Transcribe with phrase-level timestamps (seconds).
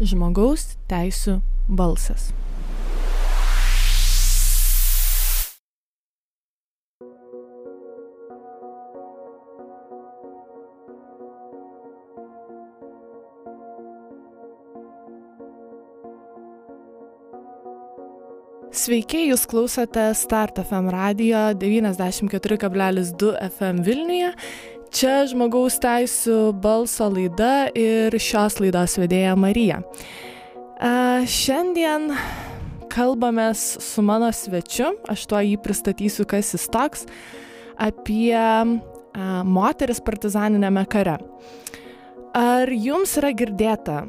[0.00, 2.30] žmogaus teisų balsas.
[18.70, 24.30] Sveiki, jūs klausote Start FM radio 94,2 FM Vilniuje.
[24.90, 29.76] Čia žmogaus teisų balso laida ir šios laidos vedėja Marija.
[30.82, 32.08] A, šiandien
[32.90, 37.04] kalbamės su mano svečiu, aš tuo jį pristatysiu, kas jis toks,
[37.78, 38.64] apie a,
[39.46, 41.20] moteris partizaninėme kare.
[42.34, 44.00] Ar jums yra girdėta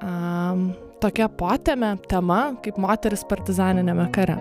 [0.00, 0.14] a,
[1.02, 4.38] tokia potėme tema kaip moteris partizaninėme kare.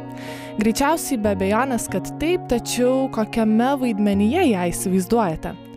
[0.61, 5.70] Greičiausiai be abejonės, kad taip, tačiau kokiame vaidmenyje ją įsivaizduojate?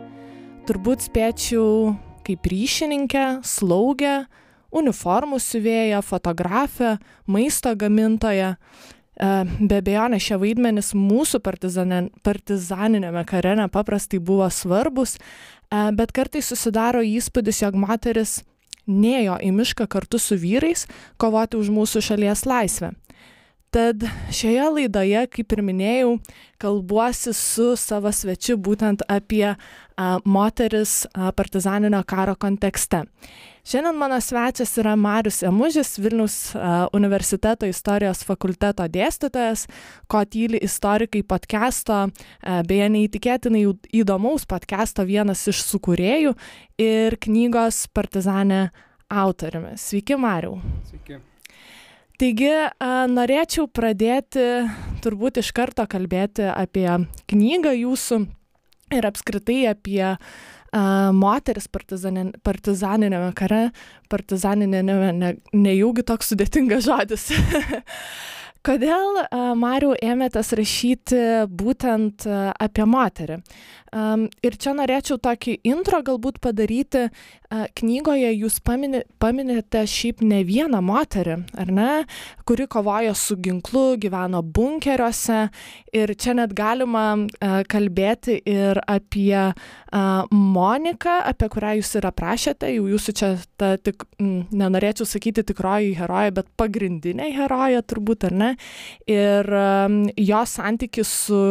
[0.65, 1.91] Turbūt spėčiau
[2.25, 4.23] kaip ryšininkė, slaugė,
[4.73, 6.95] uniformų siuvėja, fotografė,
[7.29, 8.55] maisto gamintoja.
[8.55, 9.29] E,
[9.61, 11.43] be abejonės šie vaidmenys mūsų
[12.25, 15.21] partizaninėme kare nepaprastai buvo svarbus, e,
[15.93, 18.39] bet kartais susidaro įspūdis, jog moteris
[18.89, 20.87] nėjo į mišką kartu su vyrais
[21.21, 22.95] kovoti už mūsų šalies laisvę.
[23.75, 26.13] Tad šioje laidoje, kaip ir minėjau,
[26.63, 29.57] kalbuosi su savo svečiu būtent apie a,
[30.23, 33.01] moteris a, partizaninio karo kontekste.
[33.67, 39.67] Šiandien mano svečias yra Marius Emužis, Vilnius a, universiteto istorijos fakulteto dėstytojas,
[40.07, 46.31] ko tyli istorikai podcast'o, a, beje neįtikėtinai įdomaus podcast'o vienas iš sukūrėjų
[46.79, 48.69] ir knygos Partizanė
[49.11, 49.75] autoriumi.
[49.75, 50.61] Sveiki, Mariu.
[50.87, 51.25] Sveiki.
[52.15, 52.51] Taigi,
[53.11, 54.43] norėčiau pradėti
[55.03, 56.87] turbūt iš karto kalbėti apie
[57.27, 58.21] knygą jūsų
[58.95, 60.13] ir apskritai apie
[61.15, 63.69] moteris partizanin, partizaninėme kare,
[64.11, 67.29] partizaninėme, ne, nejaugi toks sudėtingas žodis.
[68.65, 69.19] Kodėl,
[69.61, 71.19] Mariu, ėmėtės rašyti
[71.53, 73.37] būtent apie moterį?
[74.41, 77.05] Ir čia norėčiau tokį intro galbūt padaryti.
[77.79, 81.89] Knygoje jūs paminėte šiaip ne vieną moterį, ar ne,
[82.47, 85.49] kuri kovojo su ginklu, gyveno bunkeriuose.
[85.95, 87.05] Ir čia net galima
[87.71, 89.53] kalbėti ir apie
[90.35, 92.71] Moniką, apie kurią jūs ir aprašėte.
[92.75, 98.51] Jau jūsų čia ta tik, nenorėčiau sakyti tikroji heroja, bet pagrindinė heroja turbūt, ar ne.
[99.07, 99.47] Ir
[100.19, 101.41] jos santykis su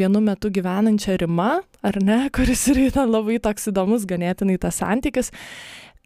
[0.00, 5.32] vienu metu gyvenančia Rima ar ne, kuris yra ten labai toks įdomus ganėtinai tas santykis.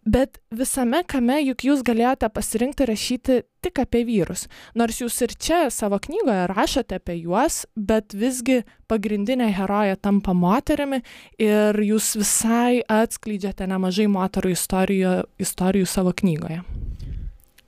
[0.09, 4.47] Bet visame kame juk jūs galėjote pasirinkti rašyti tik apie vyrus.
[4.73, 11.03] Nors jūs ir čia savo knygoje rašote apie juos, bet visgi pagrindinė heroja tampa moterimi
[11.37, 16.63] ir jūs visai atskleidžiate nemažai moterų istorijų, istorijų savo knygoje.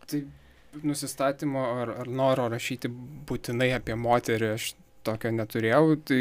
[0.09, 0.25] Tai
[0.89, 2.89] nusistatymo ar, ar noro rašyti
[3.29, 4.73] būtinai apie moterį aš
[5.07, 6.21] tokio neturėjau, tai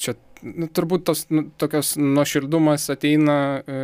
[0.00, 3.78] čia nu, turbūt tos nu, tokios nuoširdumas ateina e,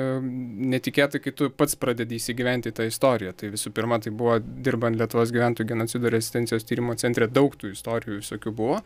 [0.74, 3.34] netikėtai, kai tu pats pradedi įsigyventi tą istoriją.
[3.38, 8.20] Tai visų pirma, tai buvo dirbant Lietuvos gyventojų genocido rezistencijos tyrimo centre, daug tų istorijų
[8.20, 8.82] visokių buvo.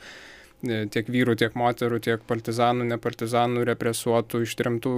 [0.62, 4.92] E, tiek vyrų, tiek moterų, tiek partizanų, nepartizanų, represuotų, ištrimtų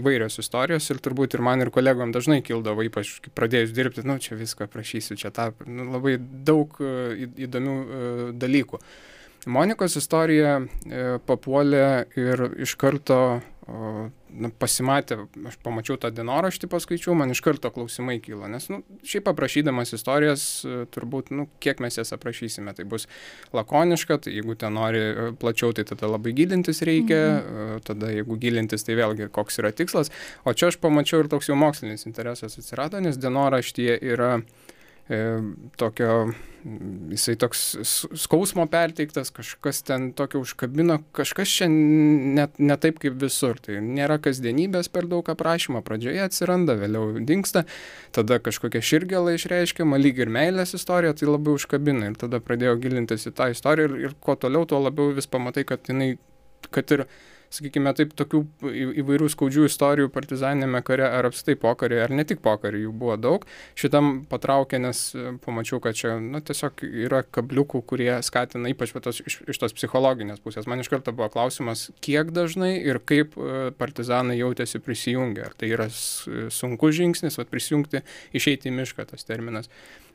[0.00, 4.34] įvairios istorijos ir turbūt ir man ir kolegom dažnai kildavo, ypač pradėjus dirbti, nu čia
[4.40, 8.06] viską prašysiu, čia tą, nu, labai daug e, įdomių e,
[8.42, 8.80] dalykų.
[9.46, 11.88] Monikos istorija e, papuolė
[12.20, 13.18] ir iš karto
[13.64, 15.16] na, pasimatė,
[15.48, 20.44] aš pamačiau tą dienoraštį, paskaičiau, man iš karto klausimai kyla, nes, nu, šiaip aprašydamas istorijas,
[20.66, 23.08] e, turbūt, nu, kiek mes jas aprašysime, tai bus
[23.56, 27.84] lakoniška, tai jeigu ten nori e, plačiau, tai tada labai gilintis reikia, mhm.
[27.88, 30.12] tada jeigu gilintis, tai vėlgi koks yra tikslas,
[30.44, 34.34] o čia aš pamačiau ir toks jau mokslinis interesas atsirado, nes dienoraštyje yra
[35.08, 35.22] e,
[35.80, 36.34] tokio
[36.64, 37.62] jisai toks
[38.16, 43.58] skausmo perteiktas, kažkas ten tokio užkabino, kažkas čia net ne taip kaip visur.
[43.64, 47.66] Tai nėra kasdienybės per daug aprašymo, pradžioje atsiranda, vėliau dinksta,
[48.16, 52.12] tada kažkokia širgėla išreiškiama, lyg ir meilės istorija, tai labai užkabina.
[52.12, 55.66] Ir tada pradėjau gilintis į tą istoriją ir, ir kuo toliau, tuo labiau vis pamatai,
[55.68, 56.14] kad jinai,
[56.72, 57.06] kad ir
[57.54, 58.40] sakykime taip, tokių
[59.02, 63.46] įvairių skaudžių istorijų partizaninėme kare ar apstai pokarė, ar ne tik pokarė, jų buvo daug.
[63.78, 69.22] Šitam patraukė, nes e, pamačiau, kad čia nu, tiesiog yra kabliukų, kurie skatina ypač tos,
[69.24, 70.68] iš, iš tos psichologinės pusės.
[70.70, 75.48] Man iš karto buvo klausimas, kiek dažnai ir kaip e, partizanai jautėsi prisijungę.
[75.48, 78.04] Ar tai yra sunkus žingsnis, o prisijungti,
[78.36, 79.70] išeiti į mišką tas terminas.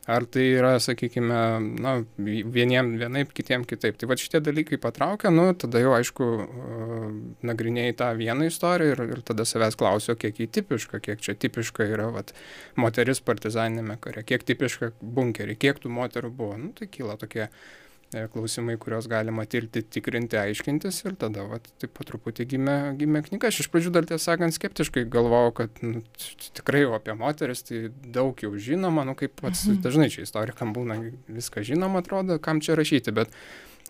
[0.09, 1.39] Ar tai yra, sakykime,
[1.81, 3.97] na, vieniem vienaip, kitiem kitaip.
[3.99, 6.29] Tai va šitie dalykai patraukia, nu, tada jau aišku,
[7.49, 11.89] nagrinėjai tą vieną istoriją ir, ir tada savęs klausio, kiek jį tipiška, kiek čia tipiška
[11.89, 12.33] yra vat,
[12.79, 16.57] moteris partizaninėme kare, kiek tipiška bunkerį, kiek tų moterų buvo.
[16.59, 21.93] Nu, tai kyla tokie E, klausimai, kuriuos galima tirti, tikrinti, aiškintis ir tada, va, taip
[21.93, 23.51] po truputį gimė, gimė knyga.
[23.51, 26.01] Aš iš pradžių dar tiesą sakant skeptiškai galvojau, kad nu,
[26.57, 29.83] tikrai apie moteris tai daug jau žinoma, nu kaip pats mhm.
[29.85, 30.97] dažnai čia istorikam būna
[31.29, 33.33] viską žinoma, atrodo, kam čia rašyti, bet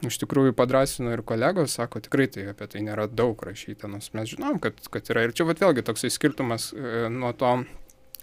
[0.06, 4.34] iš tikrųjų padrasino ir kolegos, sako, tikrai tai apie tai nėra daug rašyta, nors mes
[4.34, 7.56] žinom, kad, kad yra ir čia va vėlgi toksai skirtumas e, nuo to,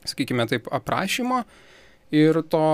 [0.08, 1.42] sakykime taip, aprašymo
[2.16, 2.64] ir to,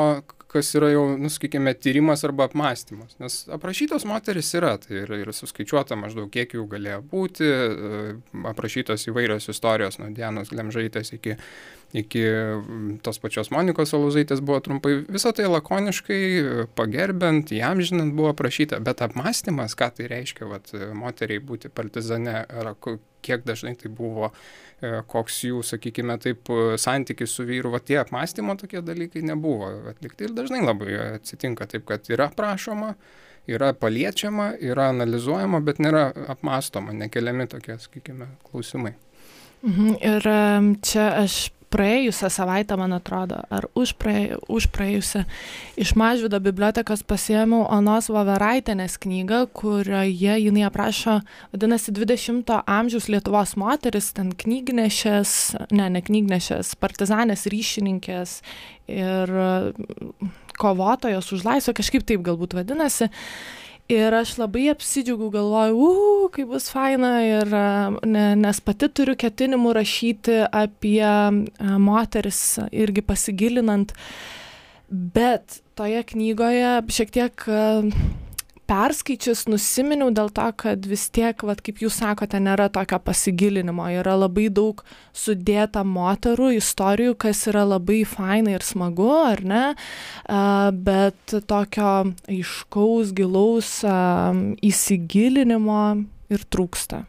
[0.53, 3.17] kas yra jau, nu, sakykime, tyrimas arba apmąstymas.
[3.23, 8.01] Nes aprašytos moteris yra, tai ir, ir suskaičiuota maždaug, kiek jų galėjo būti, e,
[8.53, 11.37] aprašytos įvairios istorijos nuo Dienos Glemžaitės iki,
[11.97, 12.25] iki
[13.05, 14.99] tos pačios Monikos Aluzaitės buvo trumpai.
[15.13, 16.23] Visą tai lakoniškai,
[16.79, 22.75] pagerbent, jam žinant buvo aprašyta, bet apmąstymas, ką tai reiškia, vat, moteriai būti partizane, ar
[23.23, 24.72] kiek dažnai tai buvo E,
[25.07, 30.27] koks jų, sakykime, taip, e, santykis su vyru, va tie apmąstymo tokie dalykai nebuvo atlikti
[30.27, 32.93] ir dažnai labai atsitinka taip, kad yra prašoma,
[33.51, 38.95] yra paliečiama, yra analizuojama, bet nėra apmąstoma, nekeliami tokie, sakykime, klausimai.
[39.63, 39.97] Mhm.
[40.03, 40.31] Ir
[40.83, 45.25] čia aš praėjusią savaitę, man atrodo, ar už, praėj, už praėjusią,
[45.81, 51.21] iš Mažvido bibliotekos pasiėmiau Onos Voveraitėnės knygą, kurioje jinai aprašo,
[51.55, 55.33] vadinasi, 20-ojo amžiaus Lietuvos moteris, ten knygnešės,
[55.73, 58.39] ne, ne knygnešės, partizanės ryšininkės
[58.93, 59.35] ir
[60.61, 63.11] kovotojos už laisvę, kažkaip taip galbūt vadinasi.
[63.93, 67.51] Ir aš labai apsidžiaugiau, galvoju, uhu, kaip bus faina, ir,
[68.09, 71.05] ne, nes pati turiu ketinimų rašyti apie
[71.83, 72.41] moteris
[72.73, 73.93] irgi pasigilinant,
[74.89, 77.47] bet toje knygoje šiek tiek
[78.73, 83.85] perskaičius nusiminiau dėl to, kad vis tiek, vat, kaip jūs sakote, nėra tokio pasigilinimo.
[84.01, 84.81] Yra labai daug
[85.17, 89.65] sudėta moterų istorijų, kas yra labai faina ir smagu, ar ne?
[90.89, 91.93] Bet tokio
[92.33, 93.81] aiškaus, gilaus
[94.73, 95.83] įsigilinimo
[96.33, 97.05] ir trūksta.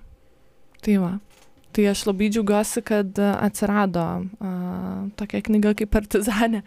[0.83, 1.13] Tai va.
[1.73, 4.49] Tai aš labai džiaugiuosi, kad atsirado a,
[5.17, 6.61] tokia knyga kaip Partizanė.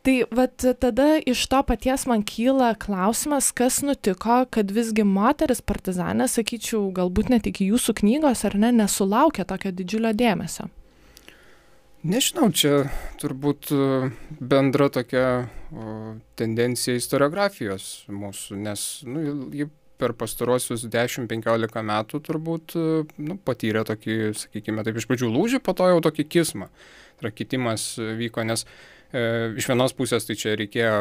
[0.00, 6.24] Tai vat tada iš to paties man kyla klausimas, kas nutiko, kad visgi moteris partizanė,
[6.24, 10.70] sakyčiau, galbūt net iki jūsų knygos ar ne, nesulaukė tokio didžiulio dėmesio.
[12.00, 12.86] Nežinau, čia
[13.20, 13.68] turbūt
[14.40, 15.26] bendra tokia
[15.68, 19.66] o, tendencija istoriografijos mūsų, nes nu, ji
[20.00, 22.72] per pastarosius 10-15 metų turbūt
[23.20, 24.16] nu, patyrė tokį,
[24.46, 26.70] sakykime, taip iš pradžių lūžį, po to jau tokį kismą.
[27.20, 30.92] Tai yra kitimas vyko, nes E, iš vienos pusės tai čia reikėjo,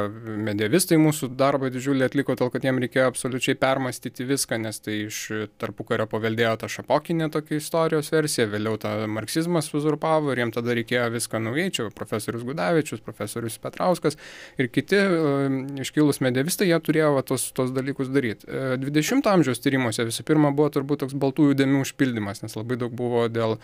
[0.48, 5.20] medievistai mūsų darbą didžiulį atliko, tol kad jiem reikėjo absoliučiai permastyti viską, nes tai iš
[5.62, 11.04] tarpukario paveldėjo tą šapokinę tokią istorijos versiją, vėliau tą marksizmas uzurpavo ir jiem tada reikėjo
[11.14, 14.18] viską naujai, čia profesorius Gudavičius, profesorius Petrauskas
[14.58, 15.54] ir kiti e,
[15.86, 18.50] iškilus medievistai, jie turėjo va, tos, tos dalykus daryti.
[18.50, 23.28] 20-ojo amžiaus tyrimuose visų pirma buvo turbūt toks baltųjų dėmių užpildymas, nes labai daug buvo
[23.30, 23.60] dėl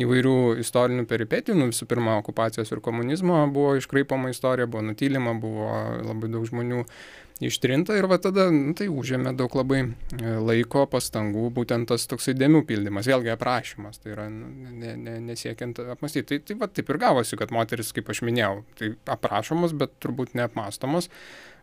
[0.00, 5.34] įvairių istorinių peripetijų, nu, visų pirma okupacijos ir komunizmo buvo iš iškraipoma istorija, buvo nutylima,
[5.34, 5.66] buvo
[6.04, 6.84] labai daug žmonių
[7.40, 12.34] ištrinta ir va tada nu, tai užėmė daug labai e, laiko, pastangų, būtent tas toksai
[12.36, 16.36] dėmių pildymas, vėlgi aprašymas, tai yra nu, ne, ne, nesiekiant apmastyti.
[16.36, 20.36] Tai, tai va taip ir gavosi, kad moteris, kaip aš minėjau, tai aprašomos, bet turbūt
[20.36, 21.08] neapmastomos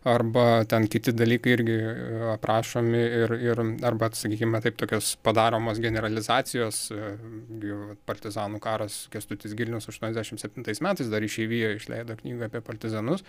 [0.07, 1.93] arba ten kiti dalykai irgi e,
[2.33, 7.13] aprašomi ir, ir arba, sakykime, taip tokios padaromos generalizacijos, e,
[8.09, 13.25] partizanų karas Kestutis Gilnius 87 metais dar išeivijo išleido knygą apie partizanus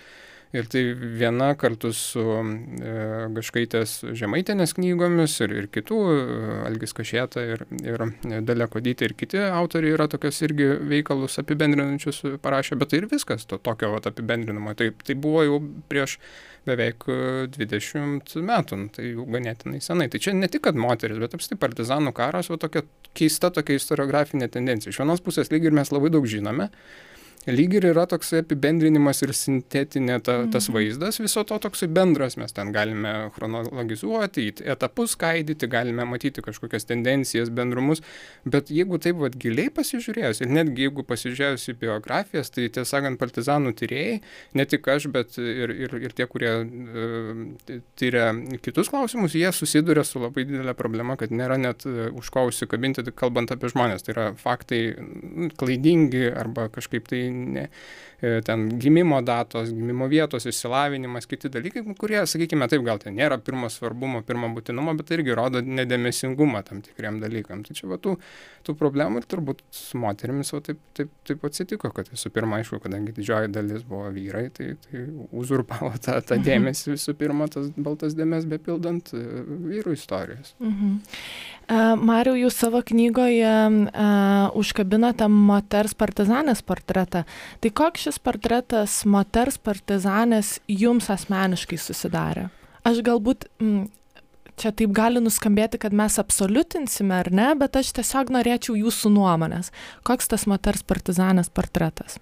[0.57, 2.93] Ir tai viena kartu su e,
[3.37, 6.37] Gaškaitės Žemaitinės knygomis ir, ir kitų, e,
[6.71, 8.05] Algis Kašėta ir, ir
[8.49, 13.45] Dalė Kodytė ir kiti autoriai yra tokios irgi veikalus apibendrinančius parašę, bet tai ir viskas
[13.51, 14.73] to tokio vat, apibendrinimo.
[14.79, 15.59] Tai, tai buvo jau
[15.91, 16.17] prieš
[16.69, 17.05] beveik
[17.59, 20.09] 20 metų, nu, tai jau ganėtinai senai.
[20.13, 22.87] Tai čia ne tik, kad moteris, bet apstai partizanų karas, o tokia
[23.17, 24.93] keista tokia istoriografinė tendencija.
[24.93, 26.71] Iš vienos pusės lyg ir mes labai daug žinome,
[27.49, 30.77] lyg ir yra toksai apibendrinimas ir sintetinė ta, tas mhm.
[30.77, 37.53] vaizdas, viso to toksai bendras, mes ten galime chronologizuoti, etapus skaidyti, galime matyti kažkokias tendencijas,
[37.55, 38.03] bendrumus,
[38.45, 43.21] bet jeigu taip vad giliai pasižiūrėjus ir netgi jeigu pasižiūrėjus į biografijas, tai tiesą sakant,
[43.21, 44.19] partizanų tyrėjai,
[44.59, 47.43] ne tik aš, bet ir, ir, ir tie, kurie uh,
[47.99, 48.31] tyria
[48.65, 53.07] kitus klausimus, jie susiduria su labai didelė problema, kad nėra net uh, už ko užsikabinti,
[53.19, 54.05] kalbant apie žmonės.
[54.05, 54.83] Tai yra faktai
[55.61, 57.71] klaidingi arba kažkaip tai ne,
[58.18, 63.39] E, ten gimimo datos, gimimo vietos, išsilavinimas, kiti dalykai, kurie, sakykime, taip gal tai nėra
[63.39, 67.63] pirmo svarbumo, pirmo būtinumo, bet irgi rodo nedėmesingumą tam tikriem dalykam.
[67.67, 68.17] Tai čia va tų,
[68.67, 72.81] tų problemų ir turbūt su moterimis va, taip, taip, taip atsitiko, kad visų pirma, aišku,
[72.83, 76.49] kadangi didžioji dalis buvo vyrai, tai, tai uzurpavo tą, tą mhm.
[76.51, 79.23] dėmesį visų pirma, tas baltas dėmes bepildant e,
[79.71, 80.57] vyrų istorijas.
[80.59, 80.99] Mhm.
[81.69, 87.27] Uh, Mariau, jūs savo knygoje uh, užkabinote moters partizanės portretą.
[87.61, 92.49] Tai koks šis portretas moters partizanės jums asmeniškai susidarė?
[92.89, 93.91] Aš galbūt, m,
[94.57, 99.73] čia taip gali nuskambėti, kad mes absoliutinsime ar ne, bet aš tiesiog norėčiau jūsų nuomonės.
[100.09, 102.17] Koks tas moters partizanės portretas?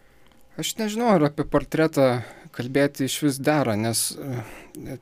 [0.59, 2.25] Aš nežinau, ar apie portretą
[2.57, 4.09] kalbėti iš vis dera, nes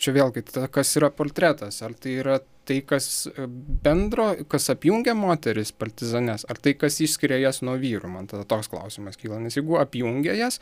[0.03, 0.43] čia vėlgi,
[0.75, 3.47] kas yra portretas, ar tai yra tai, kas e,
[3.85, 8.71] bendro, kas apjungia moteris partizanes, ar tai, kas išskiria jas nuo vyrų, man tada toks
[8.73, 9.38] klausimas kyla.
[9.42, 10.61] Nes jeigu apjungia jas,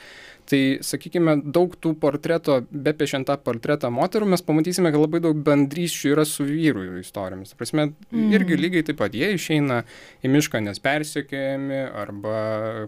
[0.50, 5.38] tai, sakykime, daug tų portreto, be piešiant tą portretą moterų, mes pamatysime, kad labai daug
[5.46, 7.54] bendryščių yra su vyrų istorijomis.
[7.58, 8.34] Prasme, mm.
[8.34, 9.82] irgi lygiai taip pat jie išeina
[10.22, 12.36] į mišką, nes persiekėjami, arba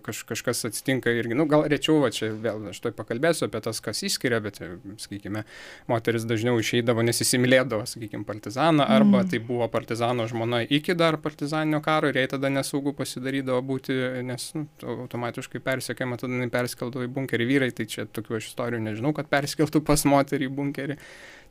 [0.05, 3.81] kaž, kažkas atsitinka irgi, nu, gal rečiau, va čia vėl aš toj pakalbėsiu apie tas,
[3.85, 4.61] kas išskiria, bet,
[5.03, 5.45] sakykime,
[5.91, 9.29] moteris dažniau išeidavo, nes įsimylėdavo, sakykime, partizaną, ar arba mm.
[9.29, 13.97] tai buvo partizano žmona iki dar partizaninio karo ir jai tada nesaugu pasidarydavo būti,
[14.27, 14.67] nes nu,
[15.05, 19.31] automatiškai persekiama, tada jinai perskeldavo į bunkerį vyrai, tai čia tokių aš istorijų nežinau, kad
[19.33, 20.99] perskeltų pas moterį į bunkerį.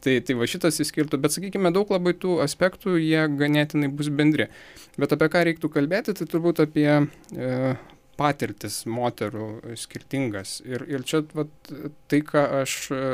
[0.04, 4.50] Tai, tai va šitas įskirtų, bet sakykime, daug labai tų aspektų, jie ganėtinai bus bendri.
[5.00, 7.52] Bet apie ką reiktų kalbėti, tai turbūt apie e,
[8.20, 10.58] patirtis moterų skirtingas.
[10.68, 11.54] Ir, ir čia vat,
[12.12, 13.06] tai, ką aš e,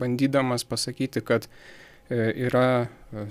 [0.00, 2.66] bandydamas pasakyti, kad e, yra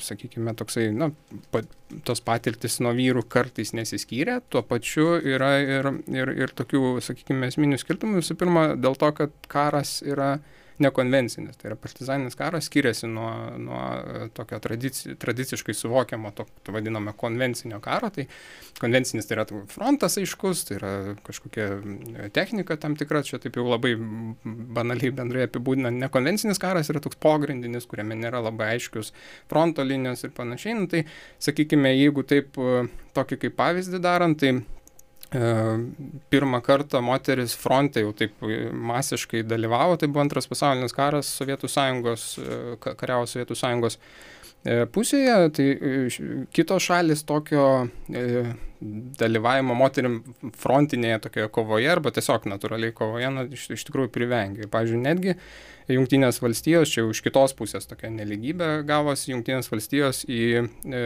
[0.02, 1.10] sakykime, toksai, na,
[1.52, 1.62] pa,
[2.08, 7.80] tos patirtis nuo vyrų kartais nesiskyrė, tuo pačiu yra ir, ir, ir tokių, sakykime, esminių
[7.82, 8.22] skirtumų.
[8.24, 10.36] Visų pirma, dėl to, kad karas yra
[10.84, 11.58] nekonvencinis.
[11.60, 13.30] Tai yra partizaninis karas skiriasi nuo,
[13.62, 18.10] nuo e, tokio tradici, tradiciškai suvokiamo, to, to vadiname konvencinio karo.
[18.14, 18.28] Tai
[18.82, 20.92] konvencinis tai yra frontas aiškus, tai yra
[21.26, 21.70] kažkokia
[22.36, 26.00] technika tam tikra, čia taip jau labai banaliai bendrai apibūdinant.
[26.04, 29.14] Nekonvencinis karas yra toks pogrindinis, kuriame nėra labai aiškius
[29.52, 30.78] fronto linijos ir panašiai.
[30.80, 31.06] Nu, tai
[31.44, 34.58] sakykime, jeigu taip e, tokį kaip pavyzdį darant, tai
[36.30, 42.28] pirmą kartą moteris fronte jau taip masiškai dalyvavo, tai buvo antras pasaulinis karas Sovietų Sąjungos,
[42.40, 45.68] e, kariavo Sovietų Sąjungos e, pusėje, tai
[46.56, 47.66] kitos šalis tokio
[49.20, 50.20] dalyvavimo moterim
[50.58, 54.70] frontinėje tokioje kovoje arba tiesiog natūraliai kovoje na, iš, iš tikrųjų privengė.
[54.72, 55.38] Pavyzdžiui, netgi
[55.86, 61.02] Junktinės valstijos, čia iš kitos pusės tokia neligybė gavosi, Junktinės valstijos į e,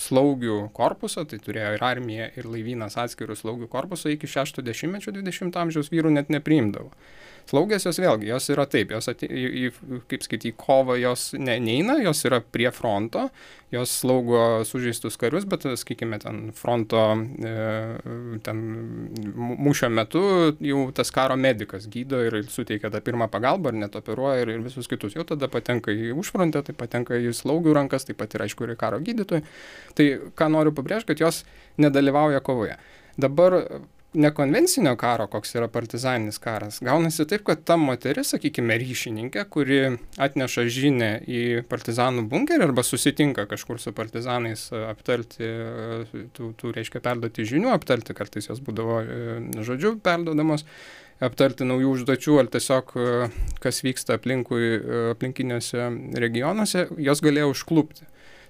[0.00, 5.92] slaugių korpusą, tai turėjo ir armija, ir laivynas atskirų slaugių korpusą iki 60-mečio 20 amžiaus
[5.92, 6.94] vyrų net nepriimdavo.
[7.48, 11.54] Slaugės jos vėlgi, jos yra taip, jos, ati, į, į, kaip skaityti, kovą jos ne,
[11.64, 13.28] neina, jos yra prie fronto,
[13.72, 17.52] jos slaugo sužeistus karius, bet, sakykime, ten fronto, e,
[18.44, 18.62] ten
[19.38, 20.22] mūšio metu
[20.64, 24.64] jau tas karo medicas gydo ir suteikia tą pirmą pagalbą, ar net operuoja ir, ir
[24.64, 25.16] visus kitus.
[25.18, 28.76] Jau tada patenka į užfrontę, tai patenka į slaugių rankas, taip pat ir aišku ir
[28.80, 29.44] karo gydytojai.
[29.98, 31.44] Tai ką noriu pabrėžti, kad jos
[31.80, 32.78] nedalyvauja kovoje.
[33.18, 33.62] Dabar
[34.18, 39.78] nekonvencinio karo, koks yra partizaninis karas, gaunasi taip, kad ta moteris, sakykime, ryšininkė, kuri
[40.20, 46.74] atneša žinę į partizanų bunkerį arba susitinka kažkur su partizanais e, aptarti, e, tų, tų
[46.76, 50.66] reiškia perduoti žinių, aptarti, kartais jos būdavo e, žodžiu perdodamos,
[51.22, 52.92] aptarti naujų užduočių ar tiesiog
[53.62, 54.76] kas vyksta aplinkui,
[55.16, 55.88] aplinkiniuose
[56.22, 58.06] regionuose, jos galėjo užklupti.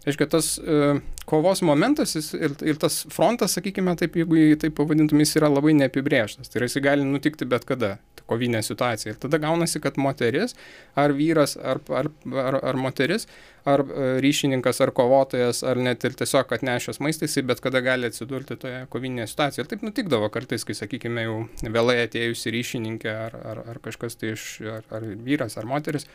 [0.08, 0.92] Reiškia, tas e,
[1.28, 5.50] kovos momentas jis, ir, ir tas frontas, sakykime, taip, jeigu jį taip pavadintum, jis yra
[5.52, 6.48] labai neapibrieštas.
[6.48, 7.98] Tai yra, jis gali nutikti bet kada,
[8.28, 9.14] kovinė situacija.
[9.14, 10.54] Ir tada gaunasi, kad moteris,
[10.98, 13.28] ar vyras, ar, ar, ar, ar moteris,
[13.68, 18.08] ar e, ryšininkas, ar kovotojas, ar net ir tiesiog atnešęs maistą, jisai bet kada gali
[18.08, 19.66] atsidurti toje kovinėje situacijoje.
[19.66, 24.34] Ir taip nutikdavo kartais, kai, sakykime, jau vėlai atėjusi ryšininkė, ar, ar, ar kažkas tai
[24.36, 24.48] iš,
[24.78, 26.08] ar, ar vyras, ar moteris,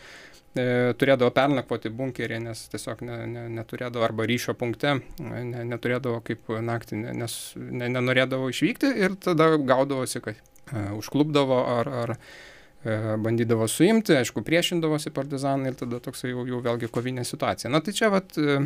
[0.56, 6.50] e, turėdavo pernakvoti bunkerį, nes tiesiog ne, ne, neturėdavo arba ryšio punkte, ne, neturėdavo kaip
[6.64, 13.68] naktį, nes ne, nenorėdavo išvykti ir tada gaudavosi, kad e, užklubdavo ar, ar e, bandydavo
[13.72, 17.72] suimti, aišku, priešindavosi partizanai ir tada toksai jau, jau vėlgi kovinė situacija.
[17.74, 18.62] Na tai čia vat e,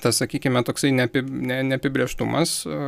[0.00, 2.82] tas, sakykime, toksai neapi, ne, neapibrieštumas, e,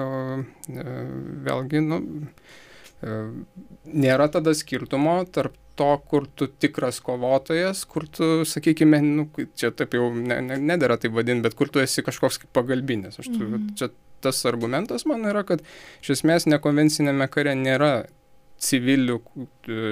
[1.49, 2.64] vėlgi, nu, e,
[3.05, 9.27] nėra tada skirtumo tarp to, kur tu tikras kovotojas, kur tu, sakykime, nu,
[9.59, 13.19] čia taip jau ne, ne, nedėra taip vadinti, bet kur tu esi kažkoks pagalbinis.
[13.19, 13.73] Aš tu, mm -hmm.
[13.79, 15.63] čia tas argumentas man yra, kad
[16.03, 18.07] iš esmės nekonvencinėme kare nėra
[18.65, 19.19] civilių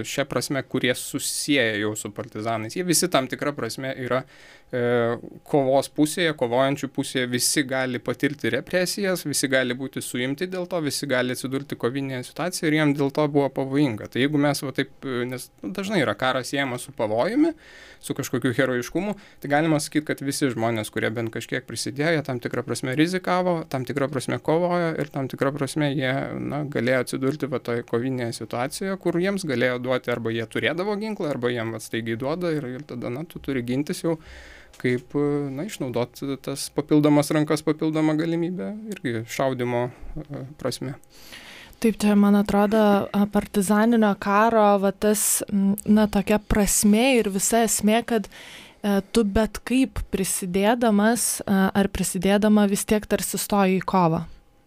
[0.04, 2.76] šia prasme, kurie susiję jau su partizanais.
[2.76, 4.26] Jie visi tam tikra prasme yra e,
[4.72, 11.04] kovos pusėje, kovojančių pusėje, visi gali patirti represijas, visi gali būti suimti dėl to, visi
[11.10, 14.08] gali atsidurti kovinėje situacijoje ir jiems dėl to buvo pavojinga.
[14.08, 14.94] Tai jeigu mes va taip,
[15.28, 17.52] nes dažnai yra karas siejamas su pavojumi,
[18.02, 19.12] su kažkokiu herojiškumu,
[19.42, 23.84] tai galima sakyti, kad visi žmonės, kurie bent kažkiek prisidėjo, tam tikrą prasme rizikavo, tam
[23.84, 28.96] tikrą prasme kovojo ir tam tikrą prasme jie na, galėjo atsidurti va toje kovinėje situacijoje,
[29.04, 33.12] kur jiems galėjo duoti arba jie turėdavo ginklą, arba jiem atstaigiai duoda ir, ir tada,
[33.12, 34.16] na, tu turi gintis jau
[34.80, 35.14] kaip,
[35.52, 40.96] na, išnaudoti tas papildomas rankas, papildomą galimybę irgi šaudimo e, prasme.
[41.82, 42.82] Taip, čia man atrodo
[43.34, 49.98] partizaninio karo, va tas, na, tokia prasme ir visa esmė, kad e, tu bet kaip
[50.14, 54.22] prisidėdamas ar prisidėdama vis tiek tarsi stoji į kovą.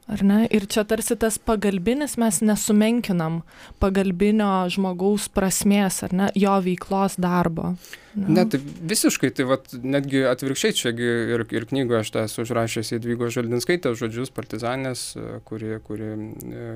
[0.05, 0.43] Ar ne?
[0.53, 3.41] Ir čia tarsi tas pagalbinis mes nesumenkinam
[3.81, 7.73] pagalbinio žmogaus prasmės, ar ne, jo veiklos darbo.
[8.15, 12.45] Ne, ne tai visiškai, tai vat, netgi atvirkščiai, čiagi ir, ir knygoje aš tą esu
[12.45, 15.01] užrašęs į Dvygo Žaldinskaitę žodžius partizanės,
[15.47, 16.67] kuri, kuri e,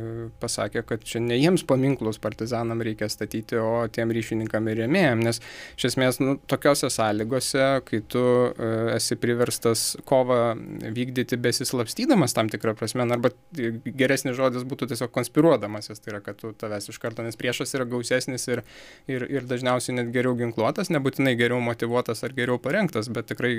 [0.41, 5.39] pasakė, kad čia ne jiems paminklus partizanam reikia statyti, o tiem ryšininkam ir rėmėjim, nes
[5.77, 10.41] iš esmės nu, tokiose sąlygose, kai tu e, esi priverstas kovą
[10.91, 13.33] vykdyti besislapstydamas tam tikrą prasme, arba
[13.99, 17.87] geresnis žodis būtų tiesiog konspiruodamasis, tai yra, kad tu tavęs iš karto, nes priešas yra
[17.89, 18.63] gausesnis ir,
[19.11, 23.53] ir, ir dažniausiai net geriau ginkluotas, nebūtinai geriau motivuotas ar geriau parengtas, bet tikrai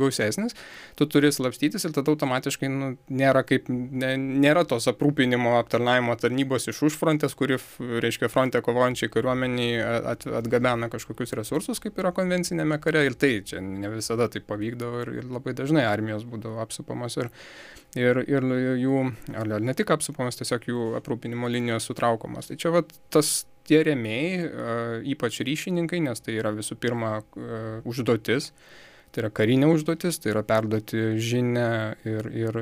[0.00, 0.56] gausesnis,
[0.98, 6.68] tu turi slapstytis ir tada automatiškai nu, nėra, kaip, ne, nėra tos aprūpinimo aptarnaimo tarnybos
[6.72, 9.82] iš užfrontės, kuri, reiškia, fronte kovojančiai kariuomeniai
[10.14, 13.04] at, atgabena kažkokius resursus, kaip yra konvencinėme kare.
[13.08, 17.30] Ir tai čia ne visada tai pavykdavo ir, ir labai dažnai armijos būdavo apsupamos ir,
[17.98, 18.46] ir, ir
[18.80, 19.04] jų,
[19.38, 22.50] ar ne tik apsupamos, tiesiog jų aprūpinimo linijos sutraukomos.
[22.50, 24.50] Tai čia vat, tas tie rėmėjai,
[25.12, 27.18] ypač ryšininkai, nes tai yra visų pirma
[27.88, 28.52] užduotis,
[29.12, 31.68] tai yra karinė užduotis, tai yra perduoti žinę
[32.08, 32.60] ir, ir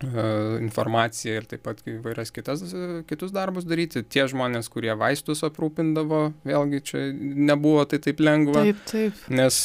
[0.00, 2.62] informaciją ir taip pat įvairias kitas,
[3.08, 4.00] kitus darbus daryti.
[4.02, 8.64] Tie žmonės, kurie vaistus aprūpindavo, vėlgi čia nebuvo tai taip lengva.
[8.64, 9.18] Taip, taip.
[9.32, 9.58] Nes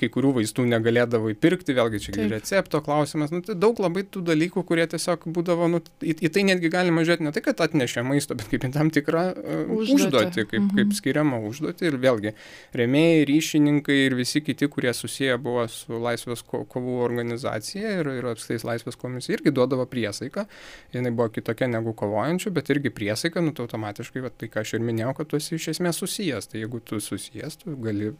[0.00, 2.32] kai kurių vaistų negalėdavo įpirkti, vėlgi čia taip.
[2.32, 3.34] recepto klausimas.
[3.34, 7.04] Nu, tai daug labai tų dalykų, kurie tiesiog būdavo, nu, į, į tai netgi galima
[7.04, 10.62] žiūrėti ne tai, kad atnešė maisto, bet kaip į tam tikrą uh, užduotį, užduotį kaip,
[10.62, 10.72] mhm.
[10.80, 11.90] kaip skiriamą užduotį.
[11.90, 12.34] Ir vėlgi,
[12.80, 18.72] remėjai, ryšininkai ir visi kiti, kurie susiję buvo su Laisvės kovų organizacija ir, ir apskritai
[18.72, 20.46] Laisvės komisija irgi duoda duodavo priesaiką,
[20.94, 24.76] jinai buvo kitokia negu kovojančių, bet irgi priesaika, nu, tai automatiškai, va, tai ką aš
[24.78, 28.12] ir minėjau, kad tu esi iš esmės susijęs, tai jeigu tu susijęs, tu gali,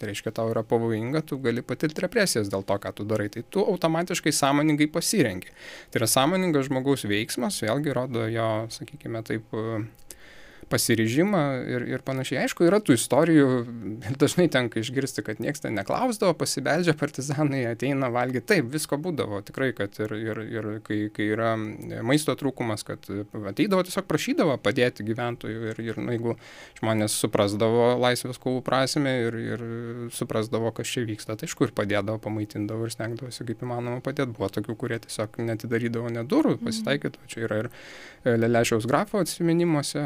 [0.00, 3.44] tai reiškia, tau yra pavojinga, tu gali patirti represijas dėl to, ką tu darai, tai
[3.44, 5.52] tu automatiškai sąmoningai pasirenki.
[5.92, 9.52] Tai yra sąmoningas žmogaus veiksmas, vėlgi rodo jo, sakykime, taip
[10.70, 12.42] pasiryžimą ir, ir panašiai.
[12.44, 13.48] Aišku, yra tų istorijų,
[14.22, 18.46] dažnai tenka išgirsti, kad niekas ten neklausdavo, pasibeldžia partizanai, ateina valgyti.
[18.54, 21.54] Taip, visko būdavo, tikrai, kad ir, ir, ir kai, kai yra
[22.04, 23.08] maisto trūkumas, kad
[23.52, 26.36] ateidavo tiesiog prašydavo padėti gyventojų ir, ir na, jeigu
[26.80, 29.66] žmonės suprasdavo laisvės kovų prasme ir, ir
[30.14, 34.34] suprasdavo, kas čia vyksta, tai aišku, ir padėdavo, pamaitindavo ir stengdavosi kaip įmanoma padėti.
[34.36, 37.28] Buvo tokių, kurie tiesiog netidarydavo net durų, pasitaikydavo.
[37.32, 37.70] Čia yra ir
[38.22, 40.04] Lelešiaus grafo atsiminimuose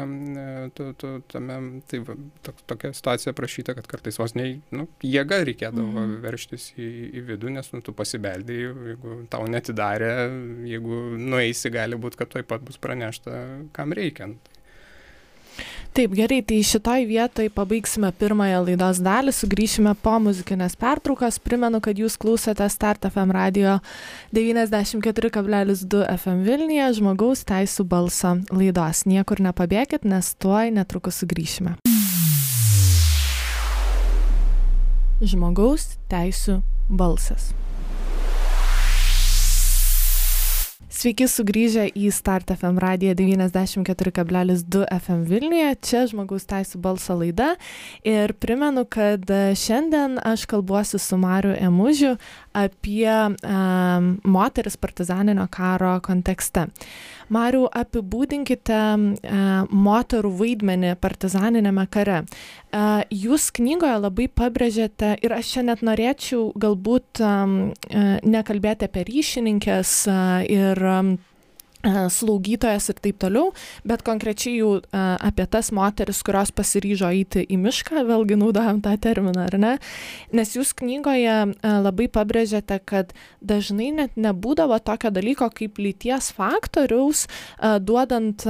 [0.77, 1.57] tu, tu, tame,
[1.89, 6.17] tai va, to, tokia situacija prašyta, kad kartais vos ne nu, jėga reikėdavo mm.
[6.23, 10.11] verštis į, į vidų, nes nu, tu pasibeldėjai, jeigu tau netidarė,
[10.69, 13.41] jeigu nueisi, gali būti, kad tuoj pat bus pranešta,
[13.77, 14.53] kam reikiant.
[15.97, 21.39] Taip, gerai, tai šitoj vietoj pabaigsime pirmąją laidos dalį, sugrįšime po muzikinės pertraukos.
[21.41, 23.79] Primenu, kad jūs klausote Start FM radio
[24.29, 29.07] 94,2 FM Vilniuje žmogaus teisų balso laidos.
[29.09, 31.79] Niekur nepabėgit, nes tuoj netrukus sugrįšime.
[35.17, 36.61] Žmogaus teisų
[36.93, 37.55] balsas.
[40.97, 45.75] Sveiki sugrįžę į Start FM radiją 94,2 FM Vilniuje.
[45.85, 47.51] Čia žmogaus teisų balso laida.
[48.01, 49.29] Ir primenu, kad
[49.61, 52.15] šiandien aš kalbuosiu su Mariu Emužiu
[52.57, 56.67] apie um, moteris partizaninio karo kontekste.
[57.33, 62.23] Mariu, apibūdinkite uh, moterų vaidmenį partizaninėme kare.
[62.23, 67.57] Uh, jūs knygoje labai pabrėžėte, ir aš čia net norėčiau galbūt um,
[67.91, 71.26] uh, nekalbėti apie ryšininkės uh, ir um, E,
[72.11, 73.51] slaugytojas ir taip toliau,
[73.87, 78.95] bet konkrečiai jau e, apie tas moteris, kurios pasiryžo eiti į mišką, vėlgi naudojam tą
[79.01, 79.73] terminą, ar ne?
[80.35, 87.25] Nes jūs knygoje e, labai pabrėžiate, kad dažnai net nebūdavo tokio dalyko kaip lyties faktoriaus,
[87.83, 88.43] duodant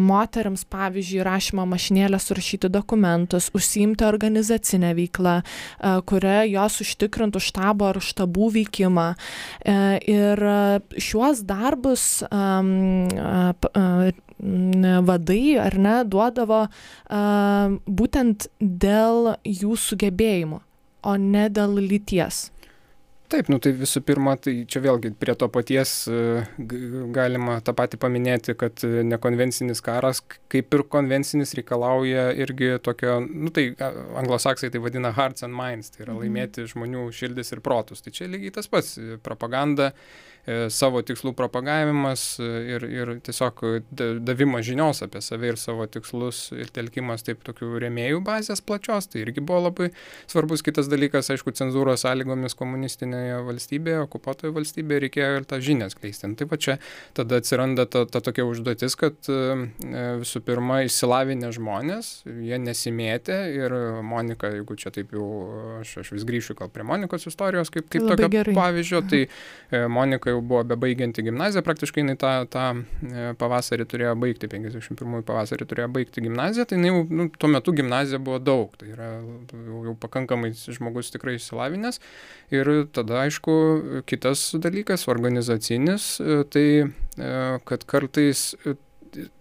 [0.00, 5.36] moteriams, pavyzdžiui, rašymo mašinėlę surašyti dokumentus, užsiimti organizacinę veiklą,
[6.08, 9.06] kuria jos užtikrintų štabo ar štabų veikimą.
[10.14, 10.44] Ir
[11.08, 12.06] šiuos darbus
[15.08, 16.60] vadai ar ne duodavo
[17.86, 20.60] būtent dėl jų sugebėjimų,
[21.04, 22.50] o ne dėl lyties.
[23.34, 25.94] Taip, nu tai visų pirma, tai čia vėlgi prie to paties
[27.16, 30.20] galima tą patį paminėti, kad nekonvencinis karas,
[30.52, 33.72] kaip ir konvencinis, reikalauja irgi tokio, nu tai
[34.22, 36.20] anglosaksai tai vadina hearts and minds, tai yra mhm.
[36.22, 38.04] laimėti žmonių širdis ir protus.
[38.04, 38.94] Tai čia lygiai tas pats
[39.26, 39.90] propaganda
[40.44, 43.62] E, savo tikslų propagavimas e, ir, ir tiesiog
[44.20, 49.22] davimas žinios apie save ir savo tikslus ir telkimas taip tokių rėmėjų bazės plačios, tai
[49.22, 49.88] irgi buvo labai
[50.28, 52.58] svarbus kitas dalykas, aišku, cenzūros sąlygomis
[53.24, 56.28] komunistinėje valstybėje, okupuotoje valstybėje reikėjo ir tą žinią skleisti.
[56.28, 56.76] Nu, taip pat čia
[57.14, 59.68] tada atsiranda ta, ta tokia užduotis, kad e,
[60.20, 65.26] visų pirma išsilavinę žmonės, jie nesimėtė ir Monika, jeigu čia taip jau,
[65.80, 68.54] aš, aš vis grįšiu gal prie Monikos istorijos kaip, kaip tokio gerai.
[68.56, 69.24] pavyzdžio, tai
[69.88, 75.68] Monika jau buvo bebaigianti gimnaziją, praktiškai jinai tą, tą e, pavasarį turėjo baigti, 51 pavasarį
[75.70, 79.82] turėjo baigti gimnaziją, tai jinai jau nu, tuo metu gimnazija buvo daug, tai yra jau,
[79.88, 82.00] jau pakankamai žmogus tikrai išsilavinęs.
[82.54, 83.54] Ir tada, aišku,
[84.08, 86.88] kitas dalykas, organizacinis, e, tai e,
[87.68, 88.52] kad kartais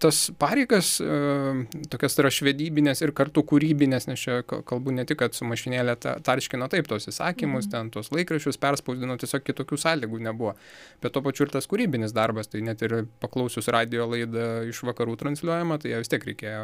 [0.02, 5.36] tas pareigas, e, tokias yra švedybinės ir kartu kūrybinės, nes čia kalbu ne tik, kad
[5.38, 7.72] su mašinėlė tarškino taip tos įsakymus, mhm.
[7.74, 10.56] ten tos laikraščius perspausdino, tiesiog kitokių sąlygų nebuvo.
[11.04, 15.18] Bet to pačiu ir tas kūrybinis darbas, tai net ir paklausius radio laidą iš vakarų
[15.22, 16.64] transliuojama, tai vis tiek reikėjo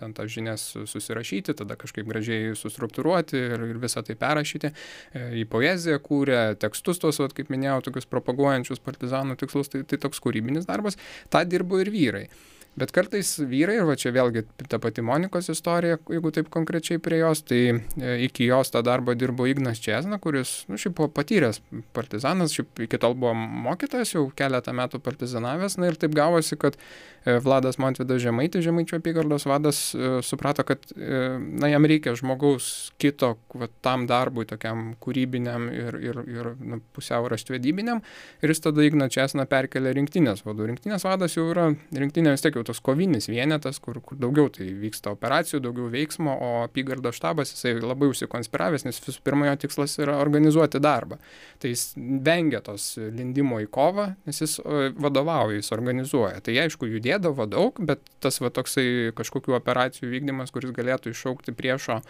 [0.00, 4.72] ten tas žinias susirašyti, tada kažkaip gražiai sustruktūruoti ir, ir visą tai perrašyti.
[5.12, 10.00] E, į poeziją kūrė, tekstus tos, vat, kaip minėjau, tokius propaguojančius partizanų tikslus, tai, tai
[10.02, 10.98] toks kūrybinis darbas.
[11.32, 12.26] Ta dirbo ir vyrai.
[12.72, 17.18] Bet kartais vyrai, ir va čia vėlgi ta pati Monikos istorija, jeigu taip konkrečiai prie
[17.20, 21.60] jos, tai e, iki jos tą darbą dirbo Ignas Česna, kuris, nu, šiaip buvo patyręs
[21.92, 26.78] partizanas, šiaip iki tol buvo mokytojas, jau keletą metų partizanavęs, na ir taip gavosi, kad
[26.80, 33.34] e, Vladas Montvidas Žemaitis, Žemaičio apygardos vadas, e, suprato, kad, na, jam reikia žmogaus kito
[33.52, 38.00] va, tam darbui, tokiam kūrybiniam ir, ir, ir nu, pusiau raštvedybiniam,
[38.40, 40.72] ir jis tada Igną Česną perkelė rinktinės vadų.
[40.72, 44.48] Rinktinės vadas jau yra, rinktinė vis tiek jau jau tas kovinis vienetas, kur, kur daugiau
[44.52, 49.56] tai vyksta operacijų, daugiau veiksmo, o apygardo štabas jisai labai užsikonspiravęs, nes visų pirma jo
[49.66, 51.18] tikslas yra organizuoti darbą.
[51.62, 54.58] Tai jis vengia tos lindimo į kovą, nes jis
[55.02, 56.42] vadovauja, jis organizuoja.
[56.44, 62.00] Tai aišku, judėdavo daug, bet tas va toksai kažkokių operacijų vykdymas, kuris galėtų iššaukti priešo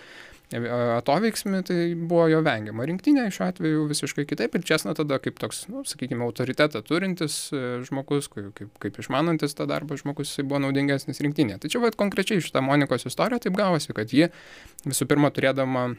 [0.53, 2.85] atoveiksmi, tai buvo jo vengiama.
[2.88, 7.62] Rinktinė šiuo atveju visiškai kitaip ir Česna tada kaip toks, nu, sakykime, autoritetą turintis e,
[7.87, 11.59] žmogus, kaip, kaip, išmanantis tą darbą žmogus, jisai buvo naudingesnis rinktinė.
[11.62, 14.29] Tai čia va konkrečiai šitą Monikos istoriją taip gavosi, kad ji
[14.85, 15.93] visų pirma turėdama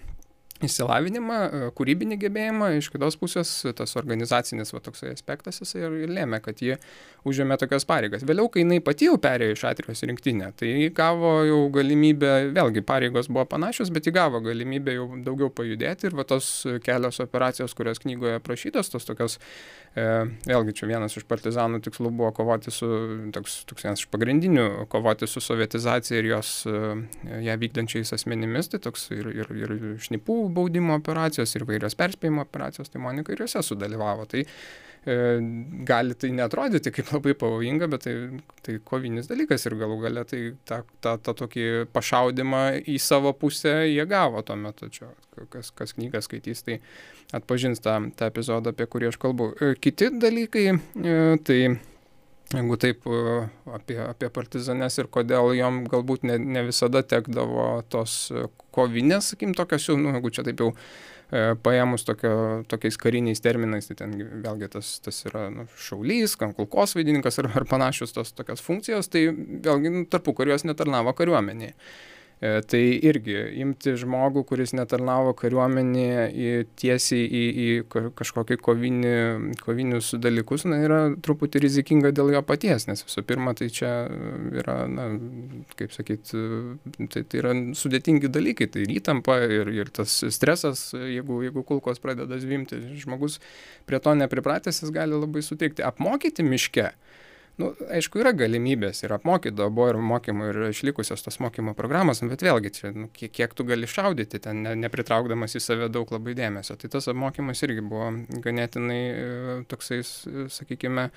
[0.64, 6.14] išsilavinimą, e, kūrybinį gebėjimą, iš kitos pusės tas organizacinis va, toksai aspektas jisai ir, ir
[6.14, 6.78] lėmė, kad ji
[7.28, 8.26] užėmė tokias pareigas.
[8.28, 12.86] Vėliau, kai jinai pati jau perėjo iš Atrijos rinktinę, tai ji gavo jau galimybę, vėlgi
[12.86, 16.52] pareigos buvo panašios, bet ji gavo galimybę jau daugiau pajudėti ir va tos
[16.86, 19.40] kelios operacijos, kurios knygoje aprašytos, tos tokios,
[19.94, 22.88] vėlgi čia vienas iš partizanų tikslų buvo kovoti su,
[23.36, 26.80] toks, toks vienas iš pagrindinių, kovoti su sovietizacija ir jos e,
[27.46, 32.90] ją vykdančiais asmenimis, tai toks ir, ir, ir šnipų baudimo operacijos ir vairios perspėjimo operacijos,
[32.90, 34.26] tai Monika ir juose sudalyvavo.
[34.34, 34.50] Tai e,
[35.04, 38.14] gali tai netrodyti kaip labai pavojinga, bet tai,
[38.64, 43.74] tai kovinis dalykas ir galų gale tai tą, tą, tą tokį pašaudimą į savo pusę
[43.90, 44.88] jie gavo tuo metu.
[44.94, 45.12] Čia,
[45.52, 46.80] kas, kas knygą skaitys, tai
[47.36, 49.52] atpažins tą, tą epizodą, apie kurį aš kalbu.
[49.60, 51.60] E, kiti dalykai, e, tai
[52.54, 58.28] jeigu taip e, apie, apie partizanes ir kodėl jom galbūt ne, ne visada tekdavo tos
[58.32, 60.78] e, kovinės, sakykim, tokios jau, nu, jeigu čia taip jau e,
[61.66, 67.40] paėmus tokio, tokiais kariniais terminais, tai ten vėlgi tas, tas yra nu, šaulys, kulkos vaidininkas
[67.42, 71.74] ar, ar panašios tos tokios funkcijos, tai vėlgi nu, tarpu kariuos netarnavo kariuomenėje.
[72.44, 79.14] E, tai irgi imti žmogų, kuris netarnavo kariuomenėje tiesiai į, į kažkokį kovinį,
[79.64, 83.94] kovinius dalykus, na, yra truputį rizikinga dėl jo paties, nes visų pirma, tai čia
[84.60, 85.08] yra, na,
[85.80, 86.36] kaip sakyt,
[87.14, 92.44] tai, tai yra sudėtingi dalykai, tai įtampa ir, ir tas stresas, jeigu, jeigu kulkos pradeda
[92.44, 93.40] zvimti, žmogus
[93.88, 95.88] prie to nepripratęs, jis gali labai suteikti.
[95.88, 96.92] Apmokyti miške
[97.62, 102.46] nu aišku yra galimybės ir apmokydavo buvo ir mokymų ir išlikusios tos mokymo programos bet
[102.46, 106.36] vėlgi čia nu kiek kiek tu gali šaudyti ten ne nepritraukdamas į save daug labai
[106.38, 106.78] dėmesio.
[106.80, 108.10] Tai tas apmokymas irgi buvo
[108.44, 111.10] ganėtinai e, toksai sakykime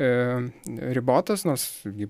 [0.00, 1.64] ribotas, nors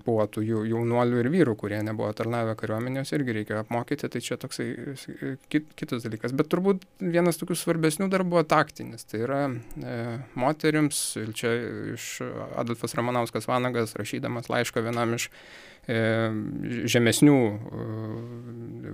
[0.05, 4.67] buvo tų jaunuolių ir vyrų, kurie nebuvo tarnavę kariuomenės, irgi reikėjo apmokyti, tai čia toksai
[4.71, 6.35] e, kit, kitas dalykas.
[6.37, 9.97] Bet turbūt vienas tokių svarbesnių dar buvo taktinis, tai yra e,
[10.39, 11.55] moteriams, ir čia
[11.97, 12.13] iš
[12.61, 17.85] Adolfas Ramanauskas Vanagas, rašydamas laišką vienam iš E, žemesnių e,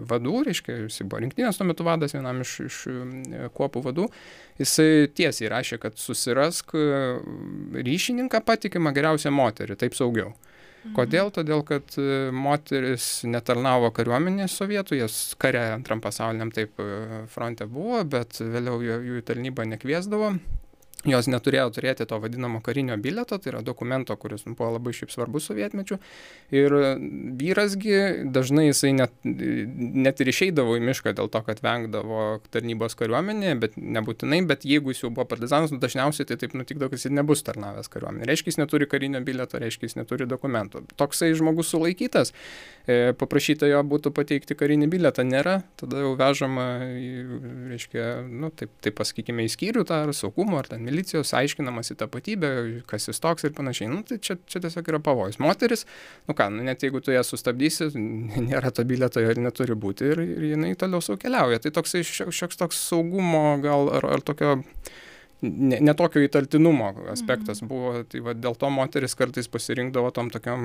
[0.08, 4.08] vadų, reiškia, jis buvo rinktinės tuo metu vadas, vienam iš, iš e, kuopų vadų,
[4.62, 6.72] jisai tiesiai rašė, kad susirask
[7.76, 10.32] ryšininką patikimą geriausią moterį, taip saugiau.
[10.32, 10.94] Mhm.
[10.96, 11.34] Kodėl?
[11.36, 11.98] Todėl, kad
[12.32, 16.80] moteris netarnavo kariuomenės sovietų, jas kare antram pasauliniam taip
[17.34, 20.38] fronte buvo, bet vėliau jų tarnybą nekviesdavo
[21.06, 25.46] jos neturėjo turėti to vadinamo karinio bilieto, tai yra dokumento, kuris buvo labai šiaip svarbus
[25.52, 26.00] sovietmečių.
[26.58, 26.74] Ir
[27.38, 33.60] vyrasgi dažnai jisai net, net ir išeidavo į mišką dėl to, kad vengdavo tarnybos kariuomenėje,
[33.62, 37.14] bet nebūtinai, bet jeigu jis jau buvo partizanas, nu, dažniausiai tai taip nutikdavo, kad jis
[37.14, 38.32] nebus tarnavęs kariuomenėje.
[38.32, 40.82] Reiškia, jis neturi karinio bilieto, reiškia, jis neturi dokumento.
[40.98, 42.34] Toksai žmogus sulaikytas,
[42.90, 47.12] e, paprašyta jo būtų pateikti karinį bilietą, nėra, tada jau vežama, į,
[47.76, 52.52] reiškia, nu, taip, taip pasakykime, į skyrių tą ar saugumo ar ten milicijos, aiškinamasi tapatybę,
[52.90, 53.90] kas jis toks ir panašiai.
[53.92, 55.40] Nu, tai čia, čia tiesiog yra pavojus.
[55.44, 55.86] Moteris,
[56.30, 57.92] nu ką, nu, net jeigu tu ją sustabdysi,
[58.50, 61.62] nėra to bilieto ir neturi būti ir, ir jinai toliau saukeliauja.
[61.66, 64.58] Tai toksai šioks toks saugumo gal ar, ar tokio
[65.42, 67.70] ne, ne tokio įtartinumo aspektas mhm.
[67.70, 70.64] buvo, tai va, dėl to moteris kartais pasirinkdavo tom tokiam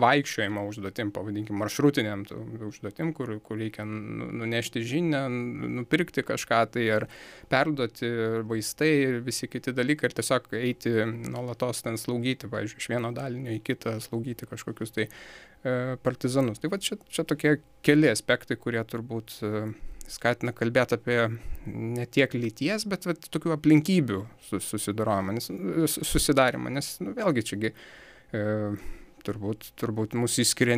[0.00, 2.22] vaikščiojimo užduotim, pavadinkim, maršrutiniam
[2.68, 5.24] užduotim, kur, kur reikia nu, nunešti žinią,
[5.80, 7.08] nupirkti kažką tai ar
[7.50, 8.10] perduoti
[8.46, 13.54] vaistai ir visi kiti dalykai ir tiesiog eiti nuolatos ten slaugyti, pavyzdžiui, iš vieno dalinio
[13.56, 16.62] į kitą slaugyti kažkokius tai e, partizanus.
[16.62, 19.70] Tai va čia, čia tokie keli aspektai, kurie turbūt e,
[20.10, 21.18] skatina kalbėti apie
[21.70, 25.50] ne tiek lyties, bet vat, tokių aplinkybių susidarojimą, nes,
[26.08, 28.46] susidarimą, nes nu, vėlgi čiagi e,
[29.26, 30.76] turbūt, turbūt mūsų įskiria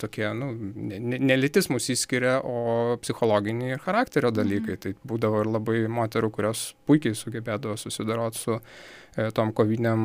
[0.00, 0.50] tokie, nu,
[0.90, 4.76] ne, ne lytis mūsų įskiria, o psichologiniai ir charakterio dalykai.
[4.76, 4.82] Mhm.
[4.84, 8.62] Tai būdavo ir labai moterų, kurios puikiai sugebėdavo susidaroti su e,
[9.34, 10.02] tom koviniam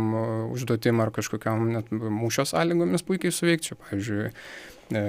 [0.54, 3.72] užduotim ar kažkokiam net mūšio sąlygomis puikiai suveikti.
[3.72, 4.32] Čia, pavyzdžiui,
[4.94, 5.02] E,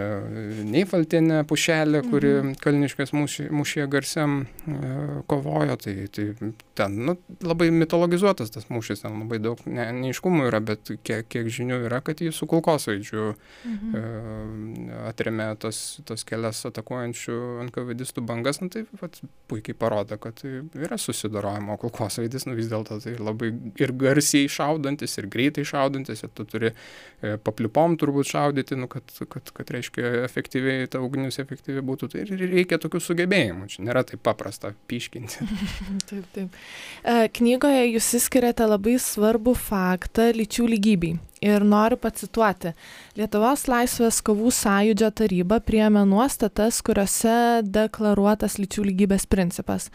[0.65, 2.53] Neifaltinė pušelė, kuri mhm.
[2.63, 4.93] Kalniškės mūšyje garsiam e,
[5.29, 6.31] kovojo, tai, tai
[6.77, 11.51] ten nu, labai mitologizuotas tas mūšis, ten labai daug ne, neiškumų yra, bet kiek, kiek
[11.53, 13.93] žinių yra, kad jis su kulkosvaidžiu mhm.
[14.01, 17.37] e, atremė tos, tos kelias atakuojančių
[17.69, 23.19] NKVDistų bangas, nu, tai vat, puikiai parodo, kad yra susidorojimo kulkosvaidis, nu vis dėlto tai
[23.21, 28.89] labai ir garsiai šaudantis, ir greitai šaudantis, ir tu turi e, paplipom turbūt šaudyti, nu,
[28.93, 34.05] kad, kad, kad reiškia efektyviai ta ugnis efektyvi būtų, tai reikia tokių sugebėjimų, čia nėra
[34.09, 35.47] taip paprasta piškinti.
[36.11, 36.61] taip, taip.
[37.03, 41.17] E, knygoje jūs įskiriate labai svarbų faktą lyčių lygybei.
[41.45, 42.71] Ir noriu pacituoti.
[43.19, 49.91] Lietuvos laisvės kovų sąjūdžio taryba priėmė nuostatas, kuriuose deklaruotas lyčių lygybės principas.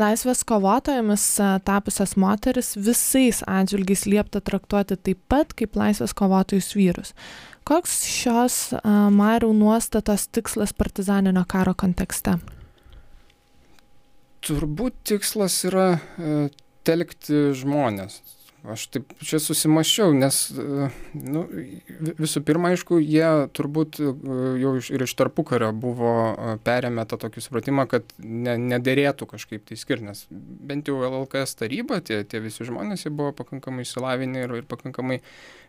[0.00, 7.12] Laisvės kovotojomis e, tapusias moteris visais atžvilgiais liepta traktuoti taip pat kaip laisvės kovotojus vyrus.
[7.66, 8.56] Koks šios
[9.12, 12.38] Marių nuostatos tikslas partizaninio karo kontekste?
[14.46, 16.46] Turbūt tikslas yra e,
[16.86, 18.20] telkti žmonės,
[18.72, 21.44] aš taip čia susimąsčiau, nes, e, nu,
[22.18, 24.10] visų pirma, aišku, jie turbūt e,
[24.62, 29.66] jau iš, ir iš tarpukario buvo e, perėmę tą tokį supratimą, kad ne, nederėtų kažkaip
[29.68, 34.46] tai skirti, nes bent jau LLKS taryba, tie, tie visi žmonės, jie buvo pakankamai išsilavinę
[34.46, 35.20] ir, ir pakankamai,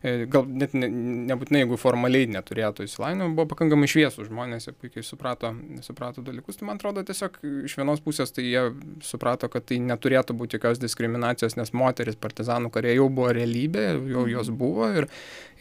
[0.04, 0.90] gal net ne,
[1.32, 5.52] nebūtinai, jeigu formaliai neturėtų išsilavinimo, buvo pakankamai šviesų žmonės, jie puikiai suprato,
[5.86, 6.60] suprato dalykus.
[6.60, 8.64] Tai man atrodo, tiesiog iš vienos pusės tai jie
[9.06, 14.24] suprato, kad tai neturėtų būti jokios diskriminacijos, nes moteris partizanų kurie jau buvo realybė, jau
[14.24, 14.32] mhm.
[14.36, 15.10] jos buvo ir,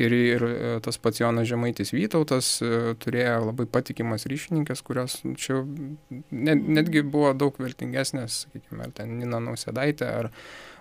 [0.03, 5.63] ir, ir e, tas pats Jonas Žemaitis Vytautas e, turėjo labai patikimas ryšininkės, kurios čia
[6.31, 10.33] net, netgi buvo daug vertingesnės, sakykime, ar ten Nina Nausėdaitė, ar,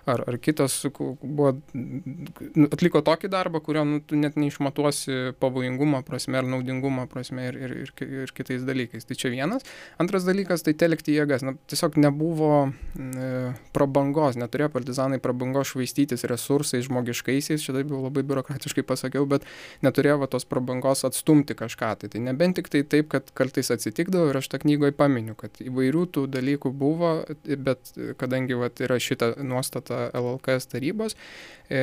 [0.06, 0.78] ar, ar kitas
[1.22, 7.48] buvo, nu, atliko tokį darbą, kurio nu, tu net neišmatuosi pavojingumo prasme ar naudingumo prasme
[7.48, 7.92] ir, ir, ir,
[8.22, 9.06] ir kitais dalykais.
[9.08, 9.66] Tai čia vienas.
[10.02, 11.42] Antras dalykas tai telkti jėgas.
[11.46, 13.32] Na, tiesiog nebuvo e,
[13.74, 19.46] prabangos, neturėjo partizanai prabangos švaistytis resursais žmogiškaisiais, čia taip jau labai biurokratiškai pasakiau, bet
[19.86, 21.90] neturėjo va, tos prabangos atstumti kažką.
[22.02, 25.58] Tai, tai nebent tik tai taip, kad kartais atsitikdavo ir aš tą knygoje paminiu, kad
[25.66, 27.90] įvairių tų dalykų buvo, bet
[28.22, 31.16] kadangi va, yra šita nuostata LLKS tarybos.
[31.66, 31.80] E,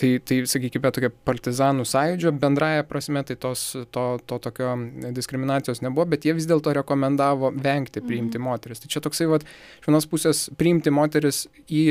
[0.00, 4.72] tai, tai, sakykime, tokia partizanų sąjūdžio bendraja prasme, tai tos, to, to tokio
[5.16, 8.48] diskriminacijos nebuvo, bet jie vis dėlto rekomendavo vengti priimti mhm.
[8.48, 8.80] moteris.
[8.82, 9.44] Tai čia toksai, vat,
[9.82, 11.84] iš vienos pusės priimti moteris į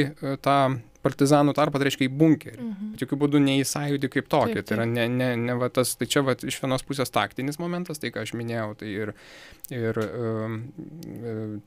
[0.45, 0.57] tą
[1.03, 2.59] partizanų tarpą, tai reiškia į bunkerį.
[2.63, 2.91] Mhm.
[3.01, 4.55] Jokių būdų ne į sąjūdį kaip tokį.
[4.55, 4.69] Taip, taip.
[4.69, 8.01] Tai yra ne, ne, ne va tas, tai čia va iš vienos pusės taktinis momentas,
[8.01, 9.13] tai ką aš minėjau, tai ir,
[9.73, 10.57] ir um,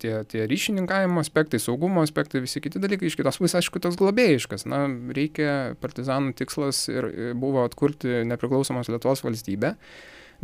[0.02, 4.66] tie, tie ryšininkavimo aspektai, saugumo aspektai, visi kiti dalykai, iš kitos pusės, aišku, toks globėjiškas.
[4.70, 9.76] Na, reikia, partizanų tikslas ir buvo atkurti nepriklausomos Lietuvos valstybę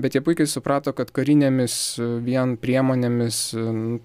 [0.00, 1.74] bet jie puikiai suprato, kad karinėmis
[2.24, 3.40] vien priemonėmis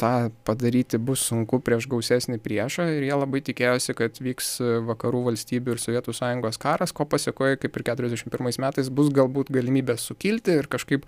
[0.01, 0.13] tą
[0.47, 4.53] padaryti bus sunku prieš gausesnį priešą ir jie labai tikėjosi, kad vyks
[4.87, 9.97] vakarų valstybių ir Sovietų sąjungos karas, ko pasiekoja, kaip ir 41 metais, bus galbūt galimybė
[10.01, 11.05] sukilti ir kažkaip,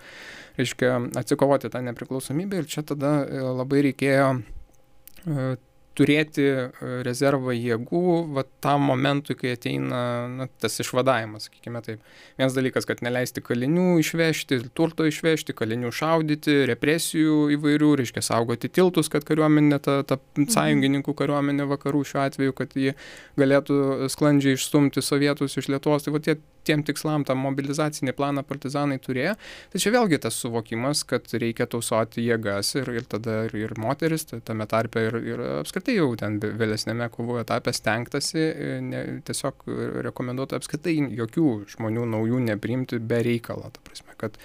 [0.59, 5.49] reiškia, atsikovoti tą nepriklausomybę ir čia tada e, labai reikėjo e,
[5.97, 6.67] turėti e,
[7.05, 8.03] rezervą jėgų
[8.35, 12.03] va tam momentui, kai ateina na, tas išvadavimas, sakykime taip.
[12.39, 19.11] Vienas dalykas, kad neleisti kalinių išvežti, turto išvežti, kalinių šaudyti, represijų įvairių, reiškia saugoti tiltus,
[19.11, 20.49] kad kariuomenė, ta, ta mhm.
[20.55, 22.95] sąjungininkų kariuomenė vakarų šiuo atveju, kad ji
[23.39, 26.05] galėtų sklandžiai išstumti sovietus iš Lietuvos.
[26.05, 29.35] Tai va tie tiem tikslam tą mobilizacinį planą partizanai turėjo.
[29.75, 34.67] Čia vėlgi tas suvokimas, kad reikia tausoti jėgas ir, ir tada ir, ir moteris, tame
[34.69, 39.67] tarpe ir, ir apskritai jau ten vėlesnėme kovų etape stengtasi, e, ne, tiesiog
[40.09, 43.71] rekomenduota apskritai jokių žmonių naujų nepriimti be reikalo.
[43.73, 44.37] Ta prasme, kad,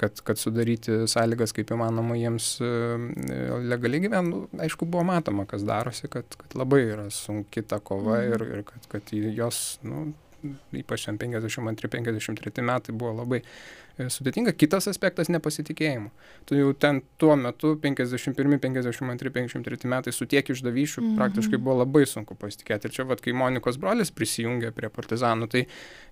[0.00, 2.72] kad, kad sudaryti sąlygas kaip įmanoma jiems e,
[3.72, 8.18] legaliai gyventi, nu, aišku, buvo matoma, kas darosi, kad, kad labai yra sunki ta kova
[8.18, 8.34] mhm.
[8.34, 10.10] ir, ir kad, kad jos, nu,
[10.76, 13.42] ypač 52-53 metai buvo labai
[13.98, 14.52] sudėtinga.
[14.56, 16.10] Kitas aspektas- nepasitikėjimo.
[16.46, 21.16] Tu jau ten tuo metu, 51, 52, 53 metai, su tiek išdavyšių mm -hmm.
[21.16, 22.86] praktiškai buvo labai sunku pasitikėti.
[22.86, 25.66] Ir čia, vat, kai Monikos brolis prisijungė prie partizanų, tai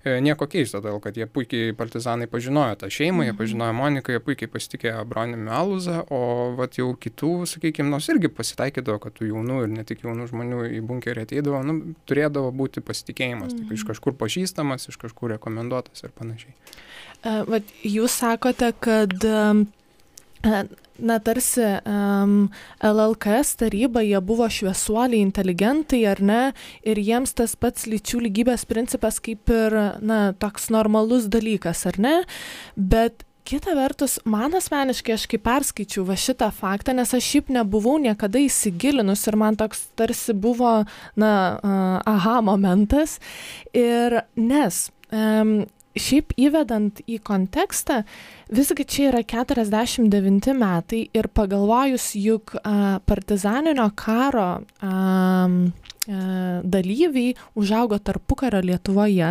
[0.05, 3.39] e, nieko keisto, todėl kad jie puikiai partizanai pažinojo tą šeimą, jie mhm.
[3.39, 8.99] pažinojo Moniką, jie puikiai pasitikėjo Broniumi Aluzą, o vat, jau kitų, sakykime, nors irgi pasitaikydavo,
[8.99, 13.53] kad tų jaunų ir ne tik jaunų žmonių į bunkerį ateidavo, nu, turėdavo būti pasitikėjimas,
[13.53, 13.69] mm -hmm.
[13.69, 16.55] tik iš kažkur pažįstamas, iš kažkur rekomenduotas ir panašiai.
[17.21, 19.67] Uh, vat, jūs sakote, kad um,
[20.45, 22.51] na, tarsi um,
[22.85, 26.43] LLKS taryba, jie buvo šviesuoliai, inteligentai, ar ne,
[26.87, 32.15] ir jiems tas pats lyčių lygybės principas kaip ir, na, toks normalus dalykas, ar ne,
[32.77, 37.97] bet Kita vertus, man asmeniškai aš kaip perskaičiau va šitą faktą, nes aš šiaip nebuvau
[37.99, 40.85] niekada įsigilinus ir man toks tarsi buvo,
[41.19, 41.33] na,
[42.07, 43.17] aha momentas.
[43.75, 45.65] Ir nes um,
[46.01, 48.03] šiaip įvedant į kontekstą,
[48.51, 54.49] visgi čia yra 49 metai ir pagalvojus, juk a, partizaninio karo
[54.81, 54.95] a,
[56.11, 59.31] dalyviai užaugo tarpukario Lietuvoje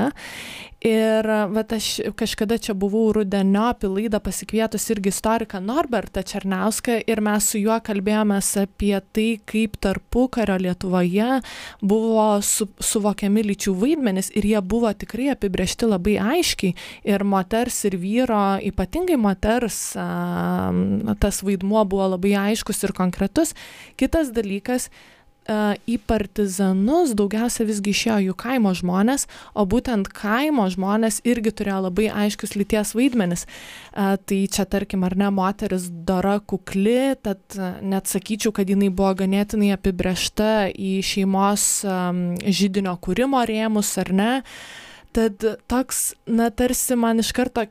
[0.79, 7.19] Ir vat aš kažkada čia buvau rudeniop į laidą pasikvietus irgi istoriką Norbertą Černauską ir
[7.19, 11.41] mes su juo kalbėjomės apie tai, kaip tarpukario Lietuvoje
[11.83, 16.71] buvo su, suvokiami lyčių vaidmenis ir jie buvo tikrai apibriešti labai aiškiai.
[17.11, 19.81] Ir moters ir vyro, ypatingai moters,
[21.19, 23.51] tas vaidmuo buvo labai aiškus ir konkretus.
[23.99, 24.87] Kitas dalykas,
[25.49, 29.25] į partizanus daugiausia visgi išėjo jų kaimo žmonės,
[29.57, 33.45] o būtent kaimo žmonės irgi turėjo labai aiškius lyties vaidmenis.
[33.93, 37.41] Tai čia tarkim, ar ne, moteris dora kukli, tad
[37.81, 41.65] net sakyčiau, kad jinai buvo ganėtinai apibriešta į šeimos
[42.45, 44.31] žydinio kūrimo rėmus, ar ne.
[45.15, 47.65] Tad toks, na, tarsi man iš karto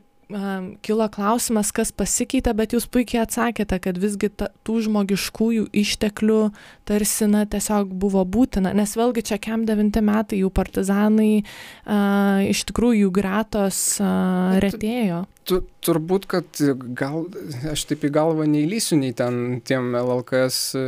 [0.85, 6.41] kilo klausimas, kas pasikeitė, bet jūs puikiai atsakėte, kad visgi ta, tų žmogiškųjų išteklių
[6.89, 12.67] tarsi, na, tiesiog buvo būtina, nes vėlgi čia kem devinti metai jų partizanai a, iš
[12.69, 14.13] tikrųjų jų gretos a,
[14.61, 15.38] retėjo tu,
[15.85, 16.59] turbūt, kad
[16.97, 17.25] gal,
[17.71, 20.83] aš taip į galvą neįlysiu nei ten tiem LLKS e,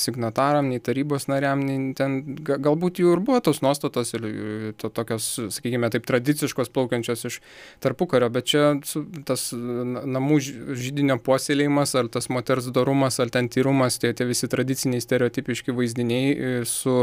[0.00, 4.26] signataram, nei tarybos nariam, nei ten, galbūt jų ir buvo tos nuostatos ir
[4.80, 7.38] to, tokios, sakykime, taip tradiciškos plaukiančios iš
[7.84, 8.64] tarpukario, bet čia
[9.28, 15.04] tas namų žydinio puoselėjimas, ar tas moters dorumas, ar ten tyrumas, tie, tie visi tradiciniai
[15.04, 17.02] stereotipiški vaizdiniai e, su,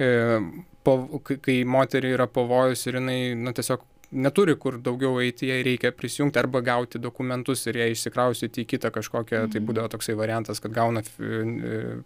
[0.00, 0.10] e,
[0.86, 5.90] po, kai moteriai yra pavojus ir jinai, na, tiesiog neturi kur daugiau eiti, jai reikia
[5.92, 9.66] prisijungti arba gauti dokumentus ir jai išsikraustyti į kitą kažkokią, tai mhm.
[9.68, 11.02] būdavo toksai variantas, kad gauna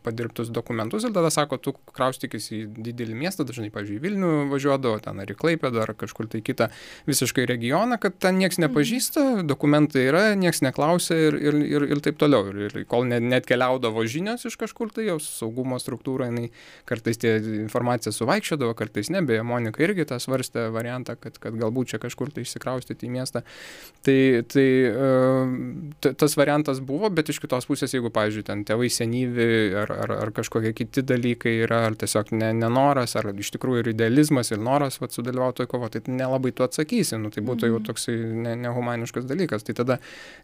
[0.02, 5.22] padirbtus dokumentus ir tada sako, tu kraustykis į didelį miestą, dažnai, pavyzdžiui, Vilnių važiuodavo, ten
[5.22, 6.68] ar į Klaipėdą, ar kažkur tai kitą
[7.06, 8.66] visiškai regioną, kad ten niekas mhm.
[8.66, 12.50] nepažįsta, dokumentai yra, niekas neklausia ir, ir, ir, ir taip toliau.
[12.50, 16.50] Ir, ir kol net, net keliaudavo žinios iš kažkur, tai jau saugumo struktūra, jinai
[16.88, 21.91] kartais tie informacija suvaikščiodavo, kartais ne, beje, Monika irgi tą svarstė variantą, kad, kad galbūt
[21.92, 23.44] čia kažkur tai išsikraustyti į miestą.
[24.02, 24.18] Tai,
[24.50, 29.92] tai uh, tas variantas buvo, bet iš kitos pusės, jeigu, pavyzdžiui, ten tėvai senyvi ar,
[30.04, 34.50] ar, ar kažkokie kiti dalykai yra, ar tiesiog ne, nenoras, ar iš tikrųjų ir idealizmas,
[34.50, 37.86] ir noras vat, sudalyvauti toje kovoje, tai nelabai tu atsakysi, nu, tai būtų jau mhm.
[37.88, 39.66] toksai ne, nehumaniškas dalykas.
[39.66, 39.98] Tai tada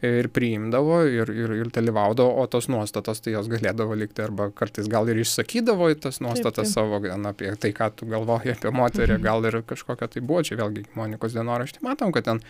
[0.04, 4.88] ir priimdavo, ir, ir, ir dalyvaudavo, o tos nuostatos, tai jos galėdavo likti arba kartais
[4.90, 6.74] gal ir išsakydavo tas nuostatas taip, taip.
[6.74, 9.24] savo, na, apie tai, ką tu galvoji apie moterį, mhm.
[9.24, 12.42] gal ir kažkokia tai buvo, čia vėlgi Monikos dienoraštį matom, kad ten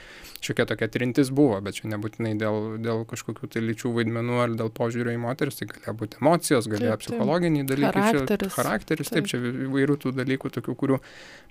[0.45, 4.73] šiokia tokia trintis buvo, bet čia nebūtinai dėl, dėl kažkokių tai lyčių vaidmenų ar dėl
[4.75, 9.31] požiūrio į moteris, tai galėjo būti emocijos, galėjo psichologiniai dalykai, charakteris, čia, charakteris taip, taip,
[9.33, 11.01] čia įvairių tų dalykų, tokių, kurių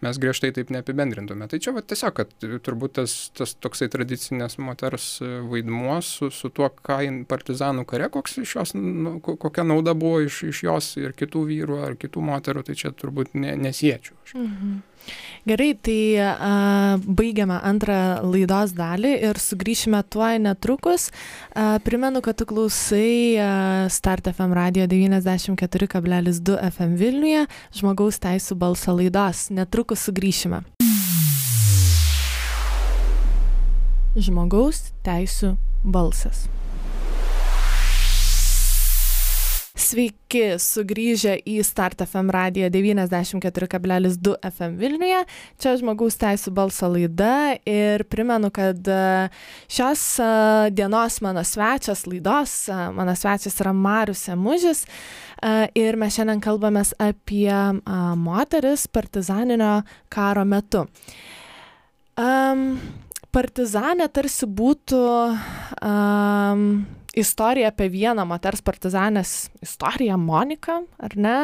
[0.05, 1.49] mes griežtai taip neapibendrintume.
[1.51, 5.09] Tai čia va, tiesiog, kad turbūt tas, tas toksai tradicinės moters
[5.51, 10.43] vaidmuo su, su tuo, ką partizanų kare, koks iš jos, nu, kokia nauda buvo iš,
[10.51, 14.17] iš jos ir kitų vyrų ar kitų moterų, tai čia turbūt ne, nesiečiau.
[14.35, 14.77] Mhm.
[15.47, 17.97] Gerai, tai a, baigiame antrą
[18.27, 21.09] laidos dalį ir sugrįšime tuoj netrukus.
[21.55, 23.51] A, primenu, kad tu klausai a,
[23.93, 27.45] Start FM radio 94,2 FM Vilniuje,
[27.79, 29.47] žmogaus teisų balso laidos.
[29.55, 30.65] Netrukus sugrįšime.
[34.17, 35.55] Žmogaus teisų
[35.85, 36.47] balsas.
[39.77, 45.19] Sveiki, sugrįžę į Start FM radiją 94,2 FM Vilniuje.
[45.61, 49.29] Čia žmogaus teisų balso laida ir primenu, kad e,
[49.69, 50.31] šios e,
[50.73, 54.83] dienos mano svečias laidos, e, mano svečias yra Marius Emužis
[55.77, 57.53] ir mes šiandien kalbamės apie
[58.17, 60.87] moteris partizaninio karo metu.
[62.17, 62.79] Um,
[63.29, 65.01] partizanė tarsi būtų
[65.85, 66.71] um,
[67.17, 71.37] istorija apie vieną moters partizanės istoriją, Moniką, ar ne?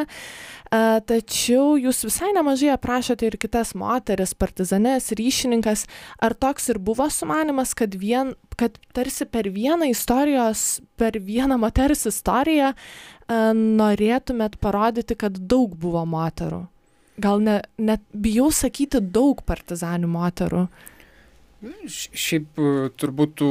[1.07, 5.85] Tačiau jūs visai nemažai aprašote ir kitas moteris, partizanės, ryšininkas.
[6.23, 12.07] Ar toks ir buvo sumanimas, kad, vien, kad tarsi per vieną istorijos, per vieną moters
[12.09, 12.73] istoriją
[13.29, 16.63] norėtumėt parodyti, kad daug buvo moterų?
[17.21, 20.65] Gal ne, net bijau sakyti daug partizanių moterų.
[21.63, 23.49] Šiaip e, turbūt tų,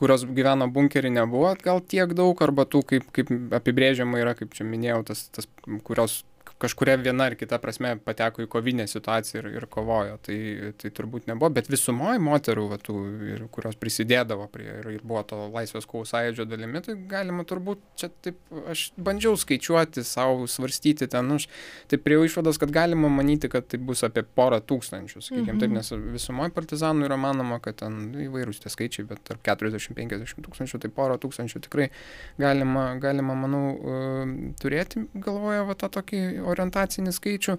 [0.00, 4.66] kurios gyveno bunkerį nebuvo gal tiek daug, arba tų, kaip, kaip apibrėžiama yra, kaip čia
[4.66, 5.46] minėjau, tas, tas
[5.86, 6.22] kurios
[6.62, 10.18] kažkuria viena ar kita prasme pateko į kovinę situaciją ir, ir kovojo.
[10.26, 10.38] Tai,
[10.78, 12.96] tai turbūt nebuvo, bet visumoje moterų, va, tų,
[13.32, 17.82] ir, kurios prisidėdavo prie ir, ir buvo to laisvės kovų sąjūdžio dalimi, tai galima turbūt
[17.98, 18.38] čia taip,
[18.70, 21.48] aš bandžiau skaičiuoti, savo svarstyti ten, nu, aš
[21.90, 25.62] taip prie išvados, kad galima manyti, kad tai bus apie porą tūkstančių, sakykime, mhm.
[25.62, 30.82] taip, nes visumoje partizanų yra manoma, kad ten įvairūs tie skaičiai, bet tarp 40-50 tūkstančių,
[30.82, 31.88] tai porą tūkstančių tikrai
[32.40, 33.64] galima, galima manau,
[34.62, 36.22] turėti galvoje va tą tokį
[36.54, 37.58] orientacinį skaičių.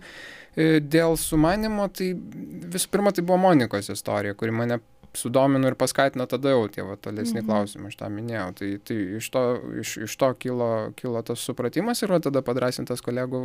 [0.53, 4.79] E, dėl sumanimo, tai visų pirma, tai buvo Monikos istorija, kuri mane
[5.17, 7.49] sudomino ir paskatino tada jau tie va, tolesni mhm.
[7.49, 8.47] klausimai, aš tą minėjau.
[8.59, 9.43] Tai, tai iš, to,
[9.81, 13.41] iš, iš to kilo, kilo tas supratimas ir tada padrasintas kolegų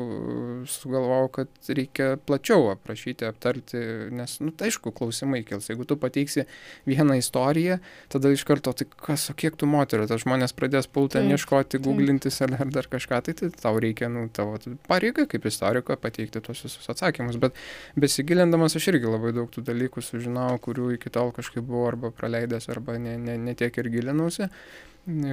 [0.68, 3.82] sugalvojau, kad reikia plačiau aprašyti, aptarti,
[4.14, 5.68] nes, nu, tai aišku, klausimai kils.
[5.70, 6.46] Jeigu tu pateiksi
[6.88, 7.78] vieną istoriją,
[8.12, 12.40] tada iš karto, tai kas, o kiek tų moterų, tas žmonės pradės pultą ieškoti, googlintis
[12.44, 14.58] ar dar kažką, tai, tai tau reikia, nu, tavo
[14.88, 17.38] pareiga kaip istoriko pateikti tuos visus atsakymus.
[17.40, 17.56] Bet
[17.98, 22.10] besigilindamas aš irgi labai daug tų dalykų sužinojau, kurių iki tol kažkaip kažkaip buvau arba
[22.10, 24.48] praleidęs, arba ne, ne, ne tiek ir gilinausi,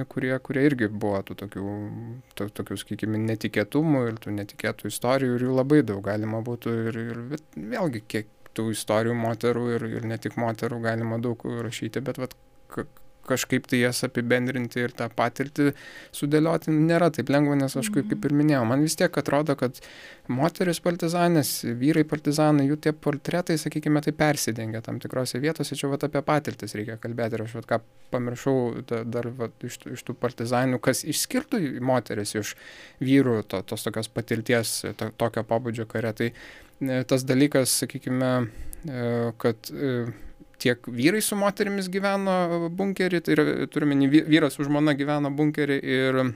[0.08, 1.64] kurie, kurie irgi buvo tų tokių,
[2.34, 6.98] to, tokių, sakykime, netikėtumų ir tų netikėtų istorijų ir jų labai daug galima būtų ir,
[6.98, 7.20] ir
[7.56, 12.34] vėlgi kiek tų istorijų moterų ir, ir ne tik moterų galima daug rašyti, bet vat,
[13.28, 15.72] kažkaip tai jas apibendrinti ir tą patirtį
[16.16, 19.80] sudėlioti nėra taip lengva, nes aš kaip, kaip ir minėjau, man vis tiek atrodo, kad
[20.32, 26.06] moteris partizanės, vyrai partizanai, jų tie portretai, sakykime, tai persidengia tam tikrose vietose, čia vat
[26.06, 28.56] apie patirtis reikia kalbėti ir aš vat ką pamiršau
[28.86, 32.54] dar vat, iš, iš tų partizanių, kas išskirtų moteris iš
[33.02, 38.30] vyrų to, tos tokios patirties, to, tokio pabudžio kare, tai e, tas dalykas, sakykime,
[38.86, 39.10] e,
[39.42, 39.96] kad e,
[40.58, 46.20] tiek vyrai su moterimis gyveno bunkerį, tai yra, turime, vyras su žmona gyveno bunkerį ir
[46.22, 46.26] e,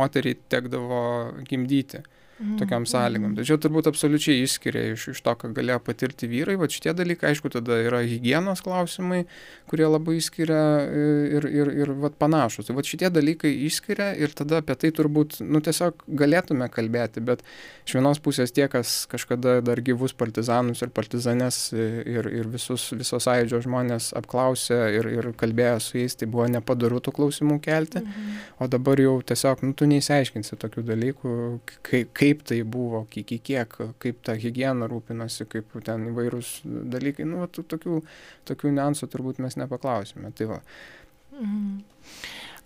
[0.00, 1.02] moteriai tekdavo
[1.48, 2.02] gimdyti.
[2.42, 2.58] Mhm.
[2.60, 3.36] tokiam sąlygom.
[3.38, 6.58] Tačiau turbūt absoliučiai išskiria iš, iš to, ką galėjo patirti vyrai.
[6.60, 9.22] Va šitie dalykai, aišku, tada yra hygienos klausimai,
[9.70, 11.04] kurie labai išskiria e,
[11.38, 12.68] ir, ir, ir va, panašus.
[12.68, 17.44] Tai va šitie dalykai išskiria ir tada apie tai turbūt, nu, tiesiog galėtume kalbėti, bet
[17.86, 22.90] iš vienos pusės tie, kas kažkada dar gyvus partizanus ir partizanes e, ir, ir visus,
[22.96, 28.02] visos sąjūdžio žmonės apklausė ir, ir kalbėjo su jais, tai buvo nepadaru tų klausimų kelti,
[28.02, 28.40] mhm.
[28.62, 31.34] o dabar jau tiesiog, nu, tu neįsiaiškinsi tokių dalykų,
[31.86, 37.44] kaip kaip tai buvo, iki kiek, kaip ta hygiena rūpinosi, kaip ten įvairūs dalykai, nu,
[37.52, 37.98] tų, tokių,
[38.48, 40.32] tokių niuansų turbūt mes nepaklausime.
[40.36, 40.62] Tai va.
[41.38, 41.82] Mhm.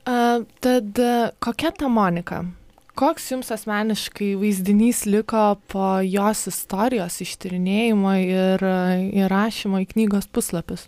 [0.07, 1.01] Uh, tad
[1.43, 2.45] kokia ta Monika?
[2.97, 8.63] Koks jums asmeniškai vaizdinys liko po jos istorijos ištyrinėjimo ir
[9.27, 10.87] įrašymo į knygos puslapius?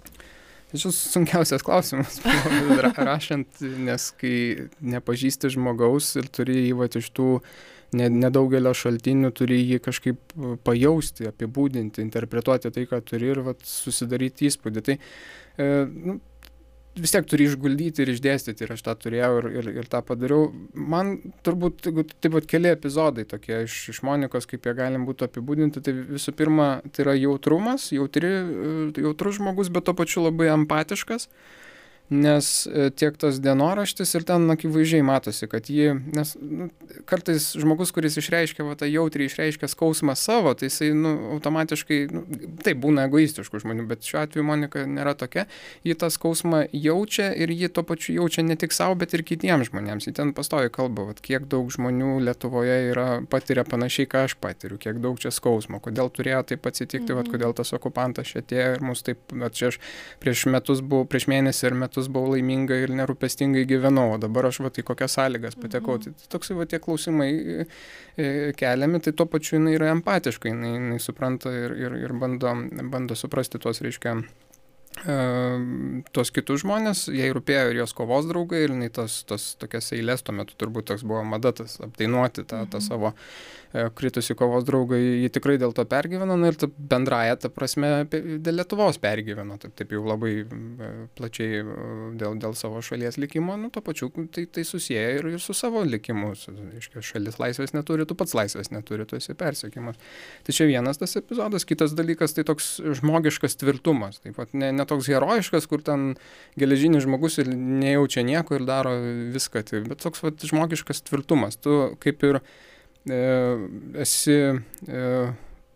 [0.68, 2.20] Čia sunkiausias klausimas,
[3.10, 7.52] rašant, nes kai nepažįsti žmogaus ir turi įvat iš tų uh,
[7.96, 14.48] nedaugelio šaltinių turi jį kažkaip e, pajausti, apibūdinti, interpretuoti tai, ką turi ir vat, susidaryti
[14.48, 14.82] įspūdį.
[14.84, 16.18] Tai e, nu,
[16.98, 20.50] vis tiek turi išguldyti ir išdėstyti ir aš tą turėjau ir, ir, ir tą padariau.
[20.74, 21.14] Man
[21.46, 21.86] turbūt,
[22.18, 26.34] taip pat keli epizodai tokie iš, iš Monikos, kaip jie galim būtų apibūdinti, tai visų
[26.36, 28.74] pirma, tai yra jautrumas, jautri, e,
[29.06, 31.28] jautrus žmogus, bet to pačiu labai empatiškas.
[31.28, 31.67] Uh,
[32.10, 36.68] nes e, tiek tas dienoraštis ir ten akivaizdžiai matosi, kad ji, nes nu,
[37.08, 42.24] kartais žmogus, kuris išreiškia va, tą jautriai išreiškia skausmą savo, tai jisai nu, automatiškai, nu,
[42.64, 45.44] taip būna egoistiškų žmonių, bet šiuo atveju Monika nėra tokia,
[45.84, 49.68] ji tą skausmą jaučia ir ji to pačiu jaučia ne tik savo, bet ir kitiems
[49.68, 50.08] žmonėms.
[50.08, 54.80] Ji ten pastovi kalba, va, kiek daug žmonių Lietuvoje yra, patiria panašiai, ką aš patiriu,
[54.80, 57.20] kiek daug čia skausmo, kodėl turėjo taip atsitikti, mhm.
[57.20, 59.80] va, kodėl tas okupantas čia atėjo ir mus taip, va, čia aš
[60.22, 64.48] prieš metus buvau, prieš mėnesį ir metus metus buvau laiminga ir nerūpestingai gyvenau, o dabar
[64.48, 65.98] aš va tai kokias sąlygas patekau.
[65.98, 66.14] Mhm.
[66.14, 67.66] Tai toksai va tie klausimai e,
[68.16, 72.54] e, keliami, tai tuo pačiu jinai yra empatiška, jinai, jinai supranta ir, ir, ir bando,
[72.90, 74.14] bando suprasti tuos, reiškia,
[75.02, 75.18] e,
[76.12, 80.22] tos kitus žmonės, jai rūpėjo ir jos kovos draugai, ir jinai tas, tas tokias eilės,
[80.22, 82.86] tuo metu turbūt toks buvo madatas apdainuoti tą, tą mhm.
[82.86, 83.14] savo
[83.72, 88.56] kritusi kovos draugai, jį tikrai dėl to pergyveno na, ir ta bendraja, ta prasme, dėl
[88.56, 91.64] Lietuvos pergyveno, taip, taip jau labai e, plačiai e,
[92.20, 95.82] dėl, dėl savo šalies likimo, nu, to pačiu tai, tai susiję ir, ir su savo
[95.84, 96.30] likimu.
[96.78, 100.00] Iškia, šalis laisvės neturi, tu pats laisvės neturi, tu esi persiekimas.
[100.46, 104.88] Tai čia vienas tas epizodas, kitas dalykas tai toks žmogiškas tvirtumas, taip pat ne, ne
[104.88, 106.14] toks herojiškas, kur ten
[106.58, 108.96] geležinis žmogus ir nejaučia nieko ir daro
[109.36, 111.60] viską, tai, bet toks vat, žmogiškas tvirtumas.
[111.60, 112.67] Tu kaip ir E,
[113.08, 115.04] esi e,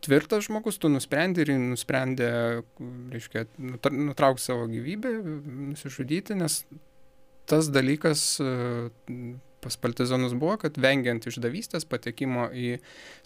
[0.03, 2.29] tvirtas žmogus, tu nusprendi ir nusprendė,
[3.13, 3.47] reiškia,
[3.93, 5.15] nutraukti savo gyvybę,
[5.73, 6.63] nusižudyti, nes
[7.51, 8.53] tas dalykas e,
[9.63, 12.77] pas partizanus buvo, kad vengiant išdavystės, patekimo į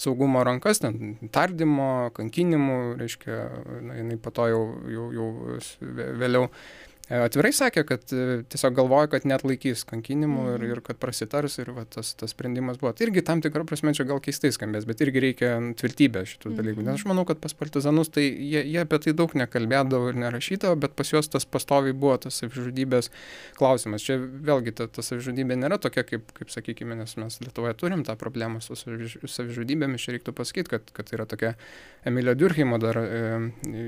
[0.01, 3.39] saugumo rankas, ten tardymo, kankinimų, reiškia,
[3.87, 5.31] na, jinai po to jau, jau, jau
[6.21, 10.73] vėliau E, atvirai sakė, kad e, tiesiog galvoja, kad net laikys kankinimų ir, mhm.
[10.75, 12.91] ir kad prasitars ir va, tas, tas sprendimas buvo.
[12.97, 16.83] Tai irgi tam tikrą prasme čia gal keistai skambės, bet irgi reikia tvirtybės šitų dalykų.
[16.83, 17.13] Nes aš mhm.
[17.13, 21.13] manau, kad pas partizanus tai jie, jie apie tai daug nekalbėdavo ir nerašydavo, bet pas
[21.15, 23.13] juos tas pastoviai buvo tas savižudybės
[23.61, 24.03] klausimas.
[24.03, 28.19] Čia vėlgi ta, ta savižudybė nėra tokia, kaip, kaip sakykime, nes mes Lietuvoje turim tą
[28.19, 30.03] problemą su savižudybėmis.
[30.03, 31.55] Čia reiktų pasakyti, kad, kad yra tokia
[32.07, 33.23] Emilio Durhimo dar e,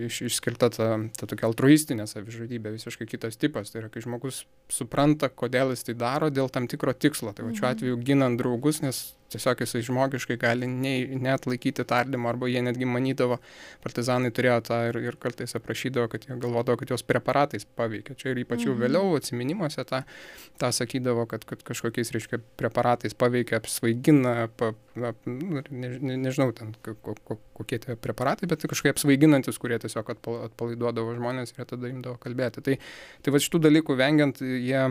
[0.07, 0.89] iš, išskirta ta,
[1.19, 3.73] ta tokia altruistinė savižudybė visiškai kitas tipas.
[3.73, 7.35] Tai yra, kai žmogus supranta, kodėl jis tai daro dėl tam tikro tikslo.
[7.35, 7.77] Tai va šiuo mhm.
[7.77, 9.03] atveju ginant draugus, nes
[9.33, 13.39] tiesiog jisai žmogiškai gali nei, net laikyti tardymą, arba jie netgi manydavo,
[13.85, 18.17] partizanai turėjo tą ir, ir kartais aprašydavo, kad jie galvodavo, kad jos preparatais paveikia.
[18.19, 18.83] Čia ir ypač jau mhm.
[18.85, 20.03] vėliau atminimuose tą,
[20.61, 26.51] tą sakydavo, kad, kad kažkokiais, reiškia, preparatais paveikia, apsvaigina, pa, na, nu, ne, ne, nežinau,
[26.57, 31.91] ten, ko, ko, kokie tie preparatai, bet kažkaip apsvaiginantis, kurie tiesiog atpalaiduodavo žmonės ir tada
[31.91, 32.65] imdavo kalbėti.
[32.65, 32.81] Tai,
[33.23, 34.83] tai va šitų dalykų vengiant, jie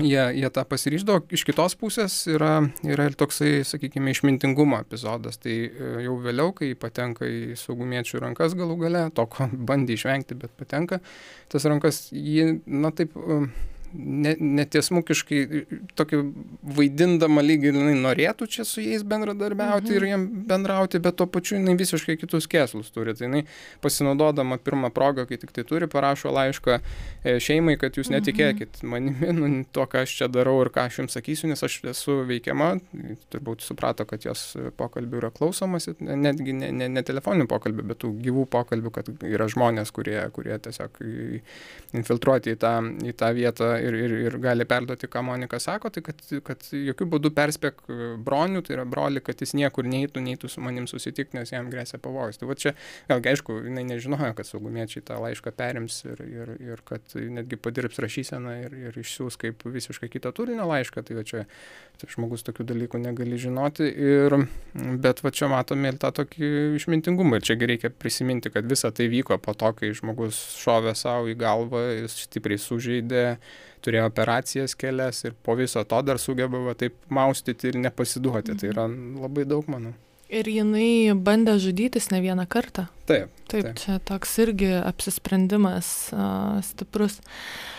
[0.00, 1.22] jie, jie tą pasiryždavo.
[1.34, 2.52] Iš kitos pusės yra,
[2.86, 5.40] yra ir toksai, sakykime, išmintingumo epizodas.
[5.42, 10.38] Tai e, jau vėliau, kai patenka į saugumiečių rankas galų gale, to, ko bandė išvengti,
[10.38, 11.00] bet patenka,
[11.52, 13.16] tas rankas jį, na taip,
[13.92, 15.40] ne, netiesmukiškai
[15.98, 16.20] tokį
[16.76, 19.96] vaidindama lyg ir jinai norėtų čia su jais bendradarbiauti mhm.
[19.96, 23.14] ir jiem bendrauti, bet tuo pačiu jinai visiškai kitus kėslus turi.
[23.18, 23.44] Tai jinai
[23.84, 28.18] pasinaudodama pirmą progą, kai tik tai turi, parašo laišką e, šeimai, kad jūs mhm.
[28.18, 31.80] netikėkit manimi, nu, to, ką aš čia darau ir ką aš jums sakysiu, nes aš
[31.94, 32.74] esu veikiama,
[33.32, 38.12] turbūt suprato, kad jos pokalbių yra klausomasi, netgi ne, ne, ne telefoninių pokalbių, bet tų
[38.26, 41.00] gyvų pokalbių, kad yra žmonės, kurie, kurie tiesiog
[41.96, 42.74] infiltruoti į tą,
[43.08, 47.08] į tą vietą ir, ir, ir gali perduoti, ką Monika sako, tai kad, kad jokių
[47.14, 47.82] būdų perspėk
[48.24, 52.00] bronių, tai yra broli, kad jis niekur neįtų, neįtų su manim susitikti, nes jam grėsia
[52.02, 52.40] pavojus.
[52.40, 52.74] Tai va čia,
[53.10, 58.00] vėlgi, aišku, jinai nežinojo, kad saugumiečiai tą laišką perims ir, ir, ir kad netgi padirbs
[58.04, 61.04] rašyseną ir, ir išsiūs kaip visiškai kitą turinio laišką.
[61.08, 61.44] Tai va čia
[61.98, 63.88] tai žmogus tokių dalykų negali žinoti.
[63.88, 64.36] Ir,
[65.02, 67.38] bet va čia matome ir tą tokį išmintingumą.
[67.38, 71.38] Ir čiagi reikia prisiminti, kad visa tai vyko po to, kai žmogus šovė savo į
[71.38, 73.24] galvą, jis stipriai sužeidė
[73.82, 78.58] turėjo operacijas kelias ir po viso to dar sugeba va, taip maustyti ir nepasiduoti.
[78.58, 79.94] Tai yra labai daug, manau.
[80.28, 82.88] Ir jinai bandė žudytis ne vieną kartą.
[83.08, 83.32] Taip.
[83.48, 83.78] Taip, taip.
[83.80, 87.16] čia toks irgi apsisprendimas uh, stiprus.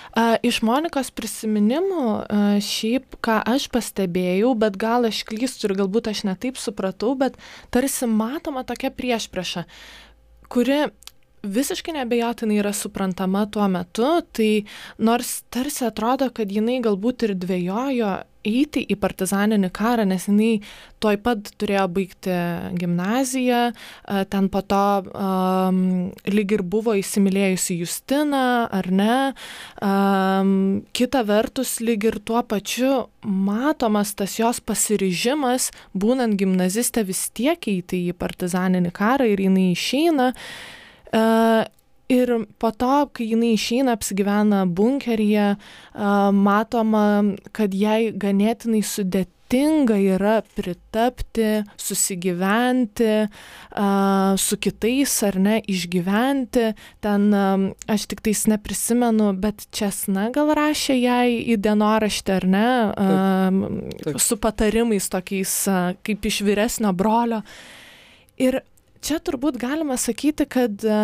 [0.10, 6.10] Uh, iš Monikos prisiminimų, uh, šiaip, ką aš pastebėjau, bet gal aš klystu ir galbūt
[6.10, 7.38] aš netaip supratau, bet
[7.70, 9.68] tarsi matoma tokia priešprieša,
[10.50, 10.88] kuri
[11.44, 14.66] visiškai neabejotinai yra suprantama tuo metu, tai
[14.98, 18.18] nors tarsi atrodo, kad jinai galbūt ir dvėjojo
[18.48, 20.62] eiti į partizaninį karą, nes jinai
[21.04, 22.36] tuoj pat turėjo baigti
[22.80, 23.62] gimnaziją,
[24.32, 25.82] ten po to um,
[26.28, 29.18] lyg ir buvo įsimylėjusi Justiną, ar ne.
[29.84, 30.54] Um,
[30.96, 38.06] kita vertus, lyg ir tuo pačiu matomas tas jos pasiryžimas, būnant gimnazistė vis tiek eiti
[38.10, 40.34] į partizaninį karą ir jinai išeina.
[41.10, 41.66] Uh,
[42.10, 47.06] ir po to, kai jinai išeina, apsigyvena bunkeryje, uh, matoma,
[47.56, 56.72] kad jai ganėtinai sudėtinga yra pritapti, susigyventi uh, su kitais ar ne, išgyventi.
[57.06, 62.70] Ten um, aš tik tais neprisimenu, bet Česna gal rašė jai į dienoraštį ar ne,
[62.94, 63.62] um,
[64.02, 64.18] taip.
[64.22, 67.44] su patarimais tokiais uh, kaip iš vyresnio brolio.
[68.40, 68.62] Ir
[69.06, 71.00] čia turbūt galima sakyti, kad e,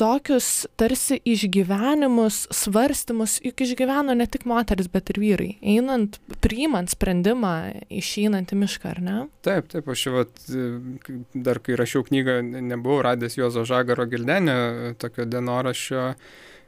[0.00, 7.54] tokius tarsi išgyvenimus, svarstymus, juk išgyveno ne tik moteris, bet ir vyrai, einant, priimant sprendimą,
[7.88, 9.20] išeinant į mišką, ar ne?
[9.46, 10.66] Taip, taip, aš vat, e,
[11.34, 12.40] dar kai rašiau knygą,
[12.72, 16.14] nebuvau radęs Jozo Žagaro Gildenio tokio dienoraščio E,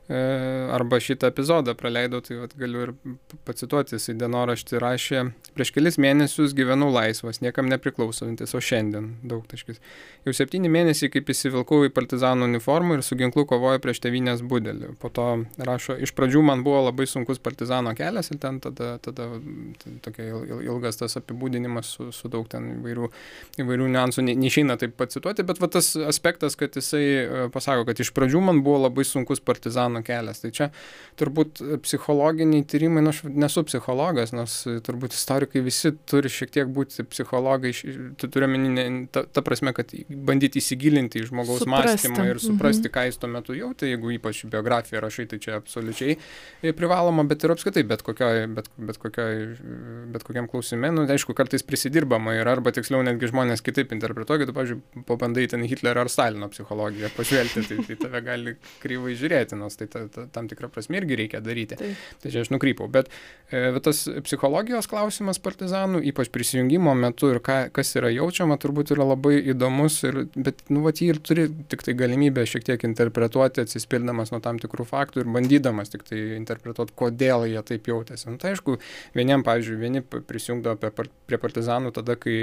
[0.09, 2.93] arba šitą epizodą praleidau, tai vat, galiu ir
[3.45, 9.83] pacituoti, jisai dienoraštį rašė, prieš kelis mėnesius gyvenau laisvas, niekam nepriklausantis, o šiandien daug taškis.
[10.25, 14.95] Jau septyni mėnesiai kaip įsivilkau į partizanų uniformą ir su ginklu kovoju prieš tevinės budelį.
[15.03, 15.27] Po to
[15.69, 19.29] rašo, iš pradžių man buvo labai sunkus partizano kelias ir ten tada, tada
[20.07, 20.31] tokia
[20.65, 23.13] ilgas tas apibūdinimas su, su daug ten įvairių,
[23.61, 28.01] įvairių niuansų, ne, neišeina taip pacituoti, bet va tas aspektas, kad jisai e, pasako, kad
[28.01, 30.41] iš pradžių man buvo labai sunkus partizano mano kelias.
[30.43, 30.71] Tai čia
[31.19, 37.05] turbūt psichologiniai tyrimai, nu, aš nesu psichologas, nors turbūt istorikai visi turi šiek tiek būti
[37.09, 37.73] psichologai,
[38.19, 42.09] tu turi meninę, ta, ta prasme, kad bandyti įsigilinti į žmogaus suprasti.
[42.09, 42.95] mąstymą ir suprasti, mhm.
[42.95, 46.19] ką jis tuo metu jautė, jeigu ypač biografiją rašai, tai čia absoliučiai
[46.79, 49.45] privaloma, bet ir apskritai, bet, kokioj, bet, bet, kokioj,
[50.15, 54.55] bet kokiam klausimė, nu, aišku, kartais prisidirbama ir arba tiksliau netgi žmonės kitaip interpretuoja, tu,
[54.57, 59.79] pavyzdžiui, pabandai ten Hitlerio ar Stalino psichologiją pažvelgti, tai, tai tave gali kryvai žiūrėti, nors
[59.79, 61.78] tai ta, ta, tam tikrą prasme irgi reikia daryti.
[61.80, 62.03] Taip.
[62.22, 62.89] Tai čia aš nukrypau.
[62.93, 63.11] Bet,
[63.51, 69.07] bet tas psichologijos klausimas partizanų, ypač prisijungimo metu ir ką, kas yra jaučiama, turbūt yra
[69.09, 73.64] labai įdomus, ir, bet nu, vat, jį ir turi tik tai galimybę šiek tiek interpretuoti,
[73.64, 78.28] atsispirdamas nuo tam tikrų faktų ir bandydamas tik tai interpretuoti, kodėl jie taip jautėsi.
[78.30, 78.78] Nu, tai aišku,
[79.16, 82.36] vieniem, pavyzdžiui, vieni prisijungdavo prie, partizanų tada, kai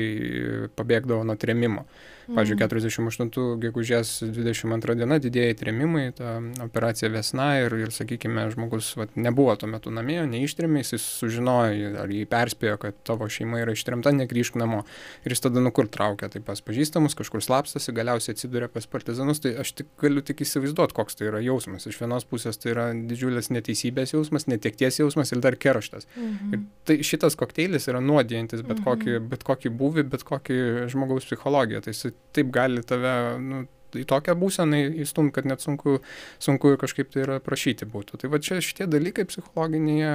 [0.77, 1.85] pabėgdavo nuo tremimo.
[2.25, 3.59] Pavyzdžiui, 48 mhm.
[3.61, 9.69] gegužės 22 diena didėjai tremimai, ta operacija Vesna ir, ir sakykime, žmogus vat, nebuvo tuo
[9.69, 14.83] metu namie, neištrėmė, jis sužinojo ar jį perspėjo, kad tavo šeima yra ištremta, negrįžk namo.
[15.25, 19.55] Ir jis tada nukur traukia, tai pas pažįstamus, kažkur slapstasi, galiausiai atsiduria pas partizanus, tai
[19.61, 21.87] aš tik galiu tik įsivaizduoti, koks tai yra jausmas.
[21.89, 26.09] Iš vienos pusės tai yra didžiulės neteisybės jausmas, netekties jausmas ir dar kerštas.
[26.15, 26.55] Mhm.
[26.55, 28.87] Ir tai šitas kokteilis yra nuodijantis bet, mhm.
[28.87, 30.59] kokį, bet kokį būvį, bet kokį
[30.93, 31.83] žmogaus psichologiją.
[31.85, 33.65] Tai jis taip gali tave nu,
[34.01, 35.99] į tokią būseną įstumti, kad net sunku,
[36.41, 38.19] sunku kažkaip tai yra prašyti būtų.
[38.21, 40.13] Tai va čia šitie dalykai psichologinėje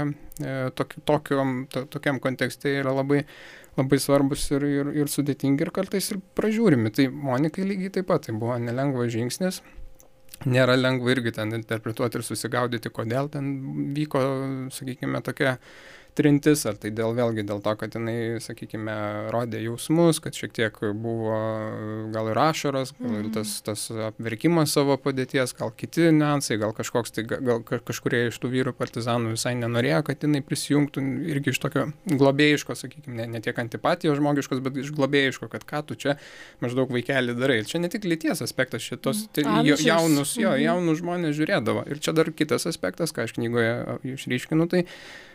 [0.78, 3.24] tok, tokiam, to, tokiam kontekste yra labai,
[3.78, 6.92] labai svarbus ir, ir, ir sudėtingi ir kartais ir pražiūrimi.
[6.94, 9.62] Tai Monikai lygiai taip pat tai buvo nelengvas žingsnis.
[10.48, 13.50] Nėra lengva irgi ten interpretuoti ir susigaudyti, kodėl ten
[13.92, 14.22] vyko,
[14.72, 15.58] sakykime, tokia
[16.20, 18.94] trintis, ar tai dėl vėlgi dėl to, kad jinai, sakykime,
[19.32, 21.38] rodė jausmus, kad šiek tiek buvo
[22.12, 23.32] gal ir ašaras, gal ir mhm.
[23.38, 28.52] tas, tas apverkimas savo padėties, gal kiti niuansai, gal kažkoks, tai gal kažkurie iš tų
[28.52, 33.56] vyrų partizanų visai nenorėjo, kad jinai prisijungtų irgi iš tokio globėjiško, sakykime, ne, ne tiek
[33.62, 36.16] antipatijos žmogiškos, bet iš globėjiško, kad ką tu čia
[36.60, 37.62] maždaug vaikelį darai.
[37.68, 39.46] Čia ne tik lyties aspektas, šitos tai,
[39.80, 40.62] jaunus, jo, mhm.
[40.66, 41.86] jaunus žmonės žiūrėdavo.
[41.90, 43.74] Ir čia dar kitas aspektas, ką aš knygoje
[44.16, 44.84] išryškinu, tai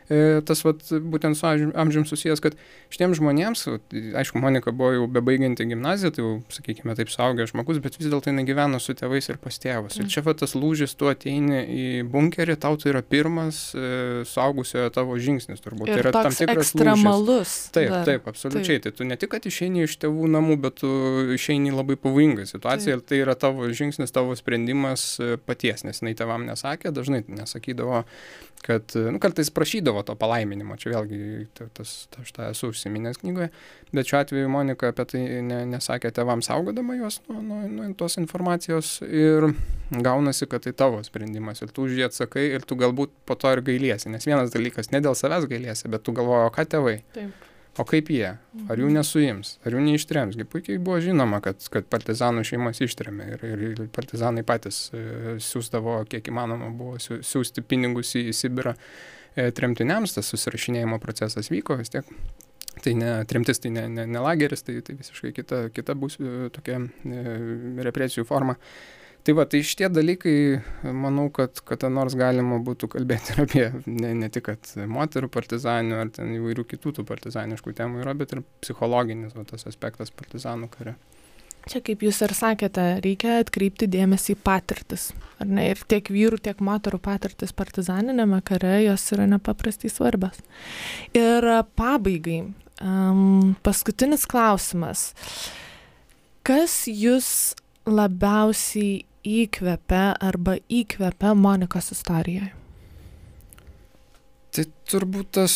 [0.08, 2.58] tas vat, būtent su amžium susijęs, kad
[2.94, 3.66] šitiems žmonėms,
[4.22, 8.30] aišku, Monika buvo jau bebaigianti gimnaziją, tai jau, sakykime, taip suaugęs žmogus, bet vis dėlto
[8.30, 9.98] jinai gyveno su tėvais ir pas tėvus.
[9.98, 10.12] Ir mm.
[10.14, 15.18] čia va tas lūžis, tu ateini į bunkerį, tau tai yra pirmas e, suaugusiojo tavo
[15.18, 15.90] žingsnis, turbūt.
[15.90, 17.26] Ir tai yra tam tikras ekstremalus.
[17.26, 17.56] Lūžis.
[17.76, 18.06] Taip, dar.
[18.12, 18.80] taip, absoliučiai.
[18.80, 18.86] Taip.
[18.86, 20.92] Tai tu ne tik, kad išeini iš tėvų namų, bet tu
[21.36, 23.04] išeini labai pavojingą situaciją taip.
[23.04, 28.06] ir tai yra tavo žingsnis, tavo sprendimas e, paties, nes jinai tevam nesakė, dažnai nesakydavo
[28.66, 31.46] kad nu, kartais prašydavo to palaiminimo, čia vėlgi
[31.78, 33.52] tas, aš tą esu užsiminęs knygoje,
[33.92, 38.18] bet šiuo atveju Monika apie tai ne, nesakė tevams saugodama juos nuo, nuo, nuo tos
[38.22, 39.52] informacijos ir
[39.92, 43.54] gaunasi, kad tai tavo sprendimas ir tu už jį atsakai ir tu galbūt po to
[43.54, 47.02] ir gailiesi, nes vienas dalykas, ne dėl savęs gailiesi, bet tu galvoji, o ką tėvai.
[47.18, 48.30] Taip O kaip jie?
[48.70, 48.96] Ar jų mhm.
[48.96, 49.50] nesuims?
[49.68, 50.38] Ar jų neištrems?
[50.40, 55.98] Gi puikiai buvo žinoma, kad, kad partizanų šeimas ištremė ir, ir, partizanai patys e, siūsdavo,
[56.12, 61.92] kiek įmanoma buvo siūsti pinigus į, į Sibirą e, tremtiniams, tas susirašinėjimo procesas vyko vis
[61.92, 62.08] tiek.
[62.84, 66.48] Tai ne tremtis, tai ne, ne, ne lageris, tai, tai visiškai kita, kita bus e,
[66.56, 67.26] tokia e,
[67.88, 68.56] represijų forma.
[68.56, 70.36] E, tai va tai šitie dalykai
[70.94, 76.00] manau kad kada nors galima būtų kalbėti ir apie ne ne tik kad moterų partizanių
[76.04, 80.70] ar ten įvairių kitų tų partizaniškų temų yra bet ir psichologinis va tas aspektas partizanų
[80.78, 80.96] kare
[81.66, 85.08] Čia, kaip jūs ir sakėte, reikia atkreipti dėmesį į patirtis.
[85.42, 85.64] Ar ne?
[85.72, 90.38] Ir tiek vyrų, tiek moterų patirtis partizaninėme kare, jos yra nepaprastai svarbios.
[91.18, 92.44] Ir pabaigai,
[92.86, 95.08] um, paskutinis klausimas.
[96.46, 97.56] Kas jūs
[97.90, 102.54] labiausiai įkvepia arba įkvepia Monikos istorijoje?
[104.56, 105.54] Tai turbūt tas,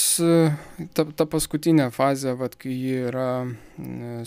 [0.92, 3.30] ta, ta paskutinė fazė, vat, kai ji yra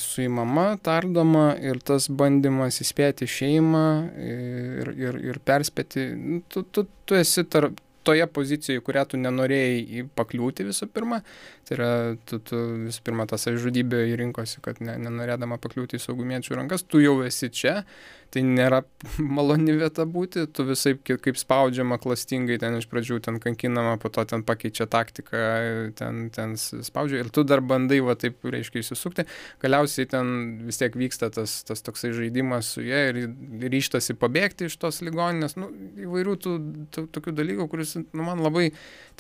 [0.00, 3.86] suimama, tardoma ir tas bandymas įspėti šeimą
[4.16, 10.06] ir, ir, ir perspėti, nu, tu, tu, tu esi tarp, toje pozicijoje, kurią tu nenorėjai
[10.16, 11.20] pakliūti visų pirma,
[11.68, 11.90] tai yra,
[12.28, 17.02] tu, tu visų pirma tą savižudybę įrinkosi, kad ne, nenorėdama pakliūti į saugumiečių rankas, tu
[17.02, 17.82] jau esi čia
[18.32, 18.82] tai nėra
[19.36, 24.24] maloni vieta būti, tu visai kaip spaudžiama klastingai, ten iš pradžių ten kankinama, po to
[24.28, 25.42] ten pakeičia taktiką,
[25.98, 29.26] ten, ten spaudžia ir tu dar bandai va taip, reiškia, įsisukti,
[29.62, 30.32] galiausiai ten
[30.66, 33.20] vis tiek vyksta tas, tas toksai žaidimas su jie ir
[33.72, 35.70] ryštasi pabėgti iš tos ligoninės, nu,
[36.06, 36.56] įvairių tų,
[36.94, 38.70] tų tokių dalykų, kuris, nu, man labai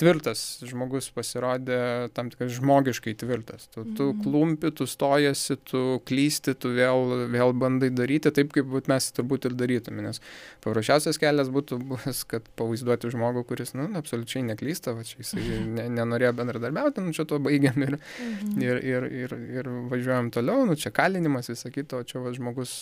[0.00, 3.68] tvirtas žmogus pasirodė, tam tikras žmogiškai tvirtas.
[3.72, 4.22] Tu, tu mhm.
[4.24, 9.48] klumpi, tu stojasi, tu klysti, tu vėl, vėl bandai daryti taip, kaip mes mes turbūt
[9.48, 10.20] ir darytume, nes
[10.62, 15.88] paprasčiausias kelias būtų buvęs, kad pavaizduoti žmogų, kuris, nu, absoliučiai neklysta, va čia jisai ne,
[15.92, 18.62] nenorėjo bendradarbiauti, nu čia to baigiam ir, mhm.
[18.62, 22.74] ir, ir, ir, ir važiuojam toliau, nu čia kalinimas, visą kitą, o čia va žmogus,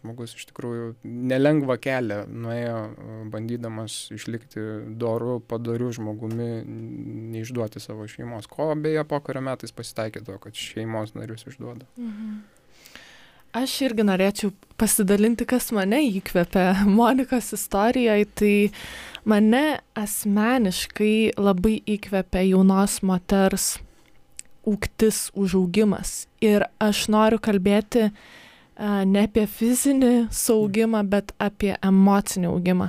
[0.00, 2.78] žmogus iš tikrųjų nelengva kelią nuėjo
[3.32, 4.64] bandydamas išlikti
[4.98, 6.50] doru, padariu žmogumi,
[7.36, 11.86] neišduoti savo šeimos, ko beje pokario metais pasitaikė to, kad šeimos narius išduoda.
[12.00, 12.42] Mhm.
[13.52, 14.48] Aš irgi norėčiau
[14.80, 16.66] pasidalinti, kas mane įkvėpė
[16.98, 18.28] Monikos istorijoje.
[18.40, 18.54] Tai
[19.28, 19.64] mane
[19.98, 23.74] asmeniškai labai įkvėpė jaunos moters
[24.68, 26.30] ūktis užaugimas.
[26.40, 28.08] Ir aš noriu kalbėti
[28.80, 32.88] ne apie fizinį saugimą, bet apie emocinį augimą.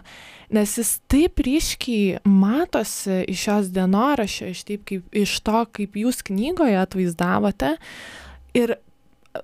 [0.53, 6.23] Nes jis taip ryškiai matosi iš šios dienorašio, iš, taip, kaip, iš to, kaip jūs
[6.29, 7.75] knygoje atvaizdavote.
[8.55, 8.77] Ir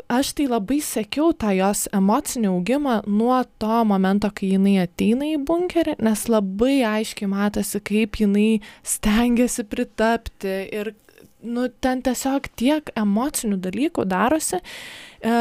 [0.10, 5.42] aš tai labai sekiau tą jos emocinį augimą nuo to momento, kai jinai ateina į
[5.48, 8.50] bunkerį, nes labai aiškiai matosi, kaip jinai
[8.86, 10.94] stengiasi pritapti ir
[11.42, 15.36] nu, ten tiesiog tiek emocinių dalykų darosi e,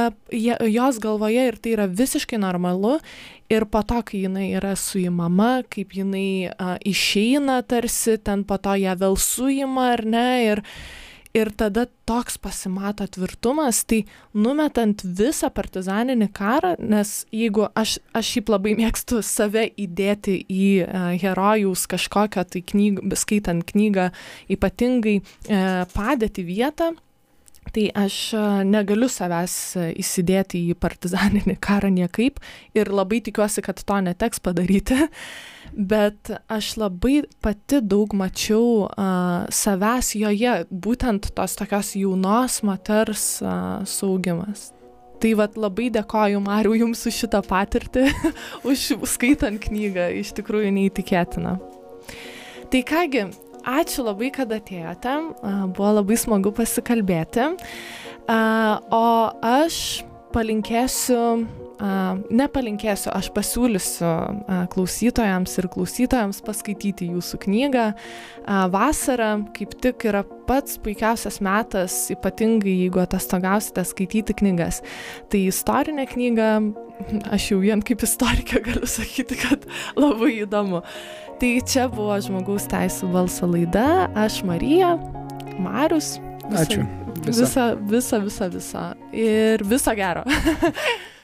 [0.70, 2.98] jos galvoje ir tai yra visiškai normalu.
[3.48, 8.74] Ir po to, kai jinai yra suimama, kaip jinai a, išeina tarsi, ten po to
[8.76, 10.26] ją vėl suima ar ne.
[10.50, 10.62] Ir,
[11.36, 14.02] ir tada toks pasimato tvirtumas, tai
[14.34, 21.10] numetant visą partizaninį karą, nes jeigu aš, aš šiaip labai mėgstu save įdėti į uh,
[21.20, 24.08] herojaus kažkokią tai knygą, skaitant knygą,
[24.56, 26.94] ypatingai uh, padėti vietą,
[27.72, 29.54] Tai aš e, negaliu savęs
[30.00, 32.40] įsidėti į partizaninį karą niekaip
[32.76, 35.08] ir labai tikiuosi, kad to neteks padaryti.
[35.78, 43.86] Bet aš labai pati daug mačiau uh, savęs joje, būtent tos tokios jaunos moters uh,
[43.86, 44.72] saugimas.
[45.22, 48.08] Tai vad labai dėkoju Mariu Jums už šitą patirtį,
[48.70, 51.56] už skaitant knygą, iš tikrųjų neįtikėtina.
[52.68, 53.24] Tai kągi,
[53.66, 55.14] ačiū labai, kad atėjote,
[55.74, 57.48] buvo labai smagu pasikalbėti,
[58.28, 59.06] o
[59.50, 59.80] aš
[60.34, 61.22] palinkėsiu
[61.78, 64.10] nepalinkėsiu, aš pasiūlysiu
[64.72, 67.86] klausytojams ir klausytojams paskaityti jūsų knygą.
[68.72, 74.80] Vasara kaip tik yra pats puikiausias metas, ypatingai jeigu atostogausite skaityti knygas.
[75.30, 76.50] Tai istorinė knyga,
[77.34, 79.68] aš jau vien kaip istorikė galiu sakyti, kad
[80.02, 80.82] labai įdomu.
[81.38, 84.96] Tai čia buvo žmogaus teisų balso laida, aš Marija,
[85.62, 86.16] Marius.
[86.48, 86.88] Visa, Ačiū.
[87.28, 88.84] Visa, visa, visa, visa.
[89.12, 90.24] Ir viso gero.